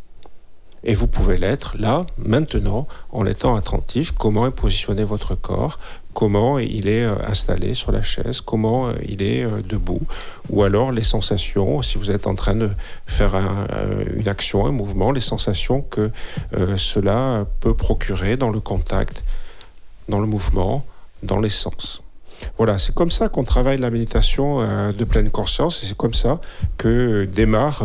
[0.84, 5.78] Et vous pouvez l'être là, maintenant, en étant attentif, comment est positionné votre corps,
[6.14, 10.02] comment il est euh, installé sur la chaise, comment euh, il est euh, debout,
[10.50, 12.70] ou alors les sensations, si vous êtes en train de
[13.08, 13.68] faire un,
[14.16, 16.12] une action, un mouvement, les sensations que
[16.78, 19.24] cela peut procurer dans le contact,
[20.08, 20.86] dans le mouvement,
[21.24, 22.02] dans les sens.
[22.58, 24.60] Voilà, c'est comme ça qu'on travaille la méditation
[24.92, 26.40] de pleine conscience et c'est comme ça
[26.78, 27.84] que démarre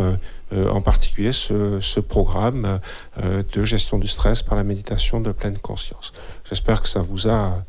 [0.69, 2.79] en particulier ce, ce programme
[3.23, 6.13] euh, de gestion du stress par la méditation de pleine conscience.
[6.49, 7.63] J'espère que ça vous a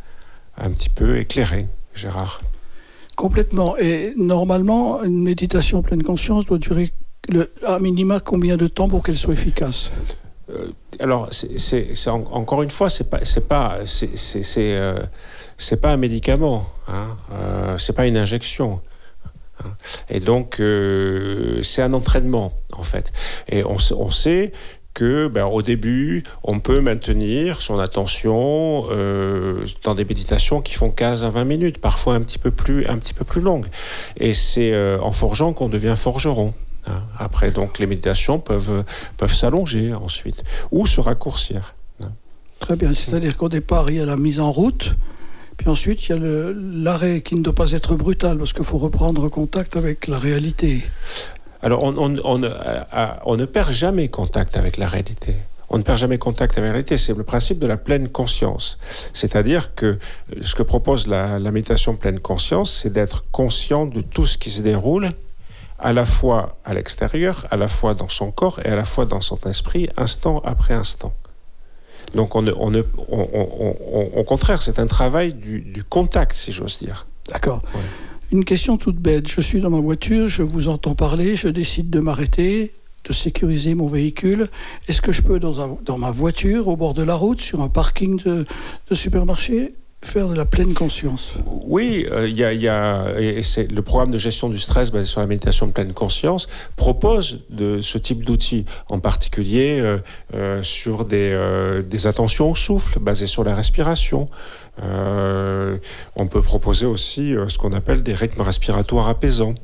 [0.59, 2.41] un petit peu éclairé, Gérard.
[3.17, 3.77] Complètement.
[3.79, 6.91] Et normalement, une méditation pleine conscience doit durer
[7.29, 9.91] le, à minima combien de temps pour qu'elle soit efficace?
[10.51, 10.69] Euh,
[11.01, 15.01] alors, c'est- en- encore une fois, c'est pas, c'est pas, c'est- c'est c'est, euh,
[15.59, 18.81] c'est pas un médicament, hein, euh, c'est pas une injection.
[19.65, 19.71] Hein.
[20.09, 23.13] Et donc, euh, c'est un entraînement, en fait.
[23.49, 23.79] Et on,
[24.11, 24.53] sait
[24.95, 30.91] que, ben, au début, on peut maintenir son attention euh, dans des méditations qui font
[30.91, 33.67] 15 à 20 minutes, parfois un petit peu plus, un petit peu plus longues.
[34.17, 36.55] Et c'est euh, en forgeant qu'on devient forgeron.
[36.87, 37.03] hein.
[37.19, 38.85] Après, donc, les méditations peuvent,
[39.17, 41.75] peuvent s'allonger ensuite ou se raccourcir.
[42.59, 44.97] Très bien, c'est-à-dire qu'au départ, il y a la mise en route,
[45.57, 48.79] puis ensuite, il y a l'arrêt qui ne doit pas être brutal, parce qu'il faut
[48.79, 50.83] reprendre contact avec la réalité.
[51.63, 51.93] Alors, on
[52.39, 52.49] ne-
[52.93, 55.35] à- on ne perd jamais contact avec la réalité.
[55.69, 56.97] On ne perd jamais contact avec la réalité.
[56.99, 58.79] C'est le principe de la pleine conscience.
[59.13, 59.99] C'est-à-dire que euh,
[60.43, 64.51] ce que propose la, la méditation pleine conscience, c'est d'être conscient de tout ce qui
[64.51, 65.11] se déroule,
[65.79, 69.07] à la fois à l'extérieur, à la fois dans son corps et à la fois
[69.07, 71.13] dans son esprit, instant après instant.
[72.15, 75.85] Donc, on ne- on ne- on- on- on- au contraire, c'est un travail du, du
[75.85, 77.07] contact, si j'ose dire.
[77.31, 77.63] D'accord.
[78.33, 79.29] Une question toute bête.
[79.29, 82.73] Je suis dans ma voiture, je vous entends parler, je décide de m'arrêter,
[83.09, 84.49] de sécuriser mon véhicule.
[84.89, 87.61] Est-ce que je peux, dans, un- dans ma voiture, au bord de la route, sur
[87.61, 88.45] un parking de,
[88.91, 89.73] de supermarché,
[90.03, 94.59] faire de la pleine conscience Oui, euh, il y a, le programme de gestion du
[94.59, 99.81] stress basé sur la méditation de pleine conscience propose de ce type d'outils, en particulier
[99.81, 99.99] euh,
[100.35, 101.37] euh, sur des,
[101.85, 104.29] des attentions au souffle basées sur la respiration.
[104.79, 109.55] On peut proposer aussi ce qu'on appelle des rythmes respiratoires apaisants.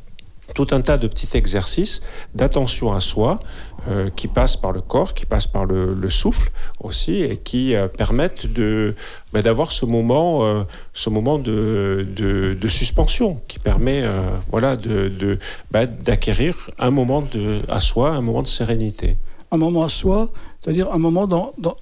[0.54, 2.02] Tout un tas de petits exercices
[2.34, 3.40] d'attention à soi
[3.88, 6.50] euh, qui passent par le corps, qui passent par le, le souffle
[6.80, 8.94] aussi et qui euh, permettent de
[9.32, 14.04] bah, d'avoir ce moment, euh, ce moment de, de, de suspension qui permet
[14.50, 15.38] voilà, de, de,
[15.70, 19.16] bah, d'acquérir un moment de, à soi, un moment de sérénité.
[19.50, 20.28] Un moment à soi,
[20.60, 21.76] c'est-à-dire un moment dans, dans-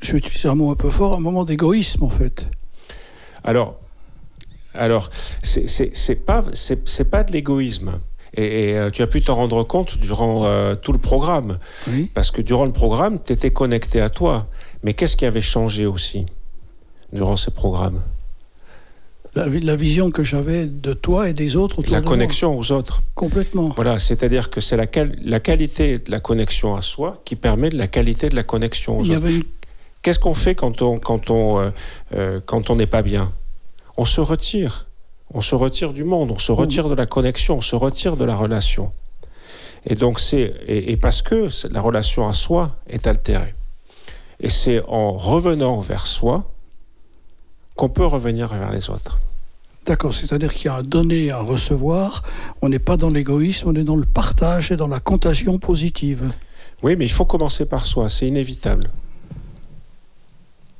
[0.00, 2.46] Je vais utiliser un mot un peu fort, un moment d'égoïsme, en fait.
[3.44, 3.76] Alors,
[4.78, 5.10] alors
[5.42, 8.00] c'est, pas, c'est, pas de l'égoïsme.
[8.38, 11.58] Et, et, euh, tu as pu t'en rendre compte durant euh, tout le programme.
[11.88, 12.10] Oui.
[12.12, 14.46] Parce que durant le programme, tu étais connecté à toi.
[14.82, 16.26] Mais qu'est-ce qui avait changé aussi
[17.12, 18.02] durant ces programmes?
[19.34, 22.12] La, vi- la vision que j'avais de toi et des autres autour La de moi.
[22.14, 23.02] connexion aux autres.
[23.14, 23.72] Complètement.
[23.76, 27.68] Voilà, c'est-à-dire que c'est la, qual- la qualité de la connexion à soi qui permet
[27.68, 29.26] de la qualité de la connexion aux Il autres.
[29.28, 29.42] une
[30.02, 31.70] Qu'est-ce qu'on fait quand on quand on euh,
[32.14, 33.32] euh, quand on n'est pas bien?
[33.96, 34.88] On se retire.
[35.34, 38.24] On se retire du monde, on se retire de la connexion, on se retire de
[38.24, 38.92] la relation.
[39.84, 43.54] Et donc c'est et, et parce que la relation à soi est altérée.
[44.38, 46.50] Et c'est en revenant vers soi
[47.74, 49.18] qu'on peut revenir vers les autres.
[49.84, 52.22] D'accord, c'est-à-dire qu'il y a un donner et un recevoir.
[52.60, 56.32] On n'est pas dans l'égoïsme, on est dans le partage et dans la contagion positive.
[56.82, 58.90] Oui, mais il faut commencer par soi, c'est inévitable.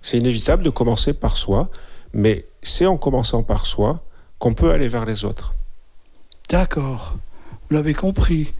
[0.02, 1.70] C'est inévitable de commencer par soi,
[2.12, 4.02] mais c'est en commençant par soi
[4.38, 5.54] qu'on peut aller vers les autres.
[6.50, 7.16] D'accord,
[7.68, 8.52] vous l'avez compris.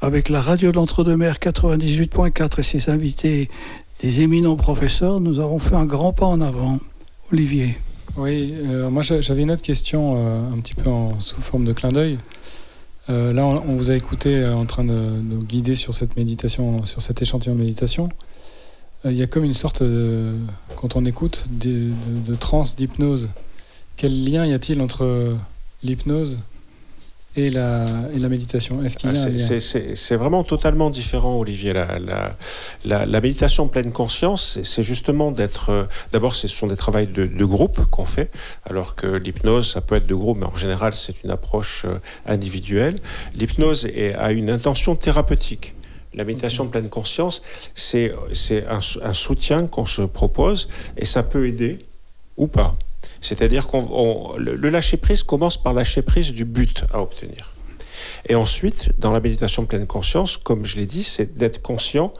[0.00, 3.48] Avec la radio de l'Entre-deux-Mers 98.4 et ses invités,
[4.00, 6.78] des éminents professeurs, nous avons fait un grand pas en avant.
[7.32, 7.78] Olivier.
[8.16, 11.64] Oui, euh, moi j'a- j'avais une autre question euh, un petit peu en, sous forme
[11.64, 12.18] de clin d'œil.
[13.10, 16.16] Euh, là, on, on vous a écouté euh, en train de nous guider sur cette
[16.16, 18.08] méditation, sur cet échantillon de méditation.
[19.04, 20.34] Euh, Il y a comme une sorte, de,
[20.76, 21.90] quand on écoute, de, de,
[22.26, 23.30] de transe, d'hypnose.
[23.96, 25.36] Quel lien y a-t-il entre
[25.82, 26.40] l'hypnose
[27.36, 27.84] et la,
[28.14, 28.82] et la méditation?
[28.84, 29.16] Est-ce qu'il y Ah,
[29.94, 31.72] c'est- vraiment totalement différent, Olivier.
[31.72, 32.36] La, la,
[32.84, 35.70] la- la méditation pleine conscience, c'est- justement d'être.
[35.70, 38.30] euh, D'abord, ce sont des travaux de, de groupe qu'on fait,
[38.64, 41.98] alors que l'hypnose, ça peut être de groupe, mais en général, c'est une approche euh,
[42.26, 42.98] individuelle.
[43.36, 43.86] L'hypnose
[44.18, 45.74] a une intention thérapeutique.
[46.14, 47.42] La méditation de pleine conscience,
[47.74, 48.12] c'est
[48.68, 51.84] un soutien qu'on se propose et ça peut aider
[52.36, 52.76] ou pas.
[53.24, 57.50] C'est-à-dire qu'on on- le, le lâcher prise commence par lâcher prise du but à obtenir.
[58.28, 62.12] Et ensuite, dans la méditation de pleine conscience, comme je l'ai dit, c'est d'être conscient,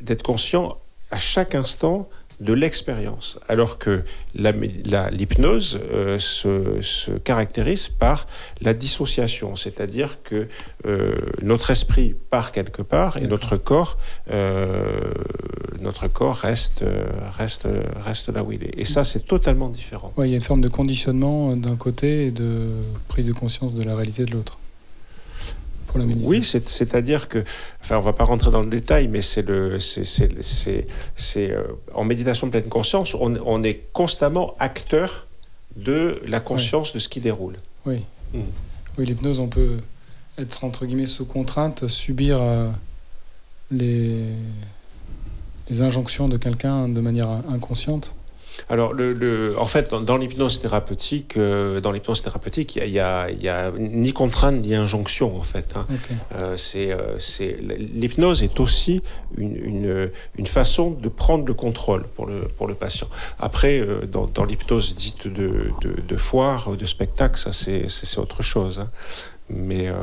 [0.00, 0.78] d'être conscient
[1.10, 2.08] à chaque instant
[2.42, 3.38] de l'expérience.
[3.48, 4.02] Alors que
[4.34, 8.26] l'hypnose euh, se, se caractérise par
[8.60, 10.48] la dissociation, c'est-à-dire que
[10.86, 13.96] euh, notre esprit part quelque part et notre corps,
[14.30, 15.12] euh,
[15.80, 17.04] notre corps reste, euh,
[17.38, 17.68] reste,
[18.04, 18.78] reste là où il est.
[18.78, 20.12] Et ça, c'est totalement différent.
[20.16, 22.68] Ouais, il y a une forme de conditionnement d'un côté et de
[23.08, 24.58] prise de conscience de la réalité de l'autre.
[25.92, 26.30] Pour la méditation.
[26.30, 27.44] Oui, c'est- c'est-à-dire que,
[27.82, 30.86] enfin, on va pas rentrer dans le détail, mais c'est le, c'est,
[31.36, 31.62] euh,
[31.94, 35.26] en méditation de pleine conscience, on, on est constamment acteur
[35.76, 37.56] de la conscience de ce qui déroule.
[37.86, 38.02] Oui.
[38.34, 38.40] Mm.
[38.98, 39.78] Oui, l'hypnose, on peut
[40.38, 42.68] être entre guillemets sous contrainte, subir euh,
[43.70, 44.24] les,
[45.70, 48.14] les injonctions de quelqu'un de manière inconsciente.
[48.68, 52.98] Alors, le, le- en fait, dans, dans l'hypnose thérapeutique, euh, dans l'hypnose thérapeutique, il y
[53.00, 55.72] a, a- ni contrainte ni injonction en fait.
[55.76, 55.86] hein.
[56.36, 59.02] Euh, c'est, euh, c'est- l'hypnose est aussi
[59.36, 63.08] une, une, une façon de prendre le contrôle pour le, pour le patient.
[63.38, 68.18] Après, dans, dans l'hypnose dite de, de, de foire, de spectacle, ça c'est, c'est, c'est
[68.18, 68.78] autre chose.
[68.80, 68.90] hein.
[69.50, 69.94] Mais euh,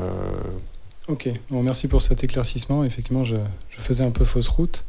[1.07, 2.83] Ok, bon, merci pour cet éclaircissement.
[2.83, 3.37] Effectivement, je,
[3.71, 4.83] je faisais un peu fausse route.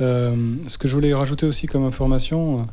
[0.00, 0.34] Euh,
[0.66, 2.66] ce que je voulais rajouter aussi comme information,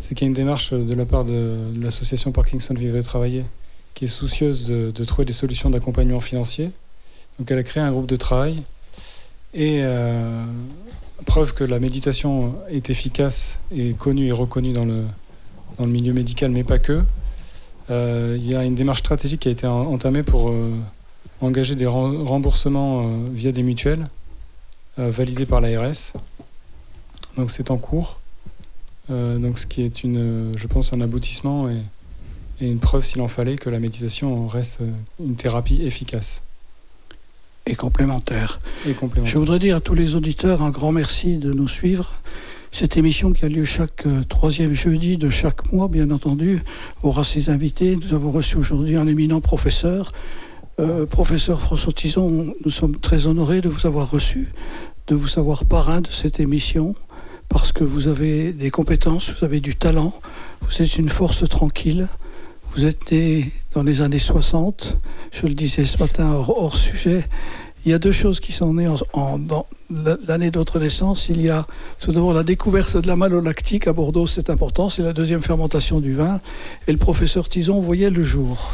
[0.00, 3.02] c'est qu'il y a une démarche de la part de, de l'association Parkinson Vivre et
[3.02, 3.44] Travailler
[3.94, 6.70] qui est soucieuse de, trouver des solutions d'accompagnement financier.
[7.38, 8.62] Donc elle a créé un groupe de travail
[9.54, 10.44] et euh,
[11.26, 15.02] preuve que la méditation est efficace et connue et reconnue dans le,
[15.78, 17.02] dans le milieu médical, mais pas que.
[17.90, 20.52] Euh, il y a une démarche stratégique qui a été en- entamée pour
[21.40, 24.06] engager des remboursements via des mutuelles
[24.96, 26.12] validées par l'ARS.
[27.38, 28.20] Donc c'est en cours.
[29.10, 31.80] Euh, donc ce qui est une, je pense, un aboutissement et,
[32.60, 34.90] et une preuve, s'il en fallait, que la méditation reste euh,
[35.24, 36.42] une thérapie efficace
[37.66, 38.60] Et complémentaire.
[38.86, 39.32] et complémentaire.
[39.32, 42.10] Je voudrais dire à tous les auditeurs un grand merci de nous suivre.
[42.70, 46.60] Cette émission qui a lieu chaque euh, troisième jeudi de chaque mois, bien entendu,
[47.02, 47.96] aura ses invités.
[47.96, 50.12] Nous avons reçu aujourd'hui un éminent professeur.
[50.80, 54.52] Euh, professeur François Tison, nous sommes très honorés de vous avoir reçu,
[55.06, 56.94] de vous savoir parrain de cette émission,
[57.48, 60.12] parce que vous avez des compétences, vous avez du talent,
[60.62, 62.08] vous êtes une force tranquille.
[62.74, 64.98] Vous êtes né dans les années 60,
[65.32, 67.26] je le disais ce matin hors, hors sujet.
[67.84, 70.78] Il y a deux choses qui sont nées en, en- dans la- l'année de votre
[70.78, 71.28] naissance.
[71.30, 71.66] Il y a
[71.98, 74.90] tout d'abord la découverte de la malolactique à Bordeaux, c'est important.
[74.90, 76.40] C'est la deuxième fermentation du vin.
[76.86, 78.70] Et le professeur Tison voyait le jour.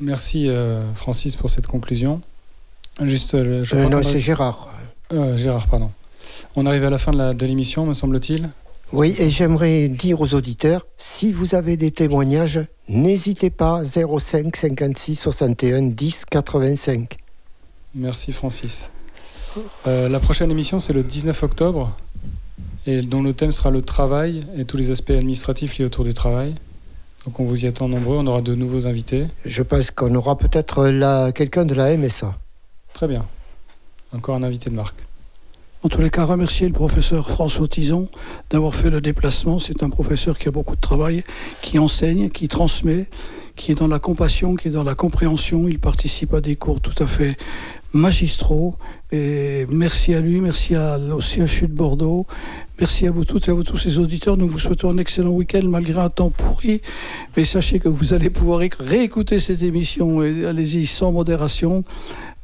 [0.00, 2.22] Merci euh, Francis pour cette conclusion.
[3.02, 4.68] Juste, euh, je Euh, non, c'est Gérard.
[5.12, 5.90] Euh, Gérard, pardon.
[6.56, 8.48] On arrive à la fin de la- de l'émission, me semble-t-il.
[8.92, 15.16] Oui, et j'aimerais dire aux auditeurs, si vous avez des témoignages, n'hésitez pas, 05 56
[15.16, 17.18] 61 10 85.
[17.94, 18.90] Merci Francis.
[19.86, 21.96] Euh, la prochaine émission, c'est le 19 octobre,
[22.86, 26.14] et dont le thème sera le travail et tous les aspects administratifs liés autour du
[26.14, 26.54] travail.
[27.24, 29.26] Donc on vous y attend nombreux, on aura de nouveaux invités.
[29.44, 32.36] Je pense qu'on aura peut-être quelqu'un de la MSA.
[32.92, 33.24] Très bien.
[34.16, 35.04] Encore un invité de marque.
[35.82, 38.08] En tous les cas, remercier le professeur François Tison
[38.48, 39.58] d'avoir fait le déplacement.
[39.58, 41.22] C'est un professeur qui a beaucoup de travail,
[41.60, 43.08] qui enseigne, qui transmet,
[43.56, 45.68] qui est dans la compassion, qui est dans la compréhension.
[45.68, 47.36] Il participe à des cours tout à fait
[47.92, 48.76] magistraux.
[49.12, 52.26] Merci à lui, merci à, au CHU de Bordeaux.
[52.78, 54.36] Merci à vous toutes et à vous tous les auditeurs.
[54.36, 56.82] Nous vous souhaitons un excellent week-end malgré un temps pourri.
[57.36, 61.84] Mais sachez que vous allez pouvoir éc- réécouter cette émission et allez-y sans modération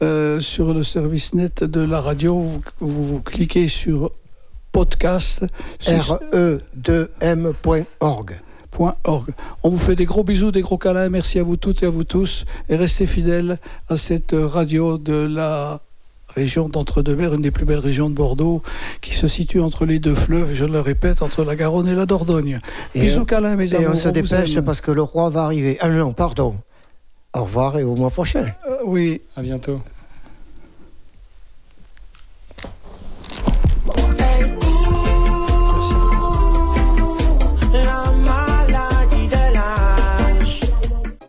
[0.03, 2.39] euh, sur le service net de la radio.
[2.39, 4.11] Vous, vous- vous cliquez sur
[4.73, 5.45] podcast
[5.79, 8.41] sur E re2m.org.
[8.71, 9.35] point org.
[9.63, 11.11] On vous fait des gros bisous, des gros câlins.
[11.11, 12.47] Merci à vous toutes et à vous tous.
[12.71, 13.59] Et restez fidèles
[13.91, 15.83] à cette radio de la
[16.35, 18.63] région d'entre-deux-mers, une des plus belles régions de Bordeaux,
[19.01, 22.07] qui se situe entre les deux fleuves, je le répète, entre la Garonne et la
[22.07, 22.61] Dordogne.
[22.95, 23.85] Et Bisous câlins, mes amis.
[23.85, 25.77] Et on se dépêche parce que le roi va arriver.
[25.81, 26.57] Ah non, pardon.
[27.35, 28.53] Au revoir et au mois prochain.
[28.69, 29.23] Euh, oui.
[29.37, 29.81] À bientôt.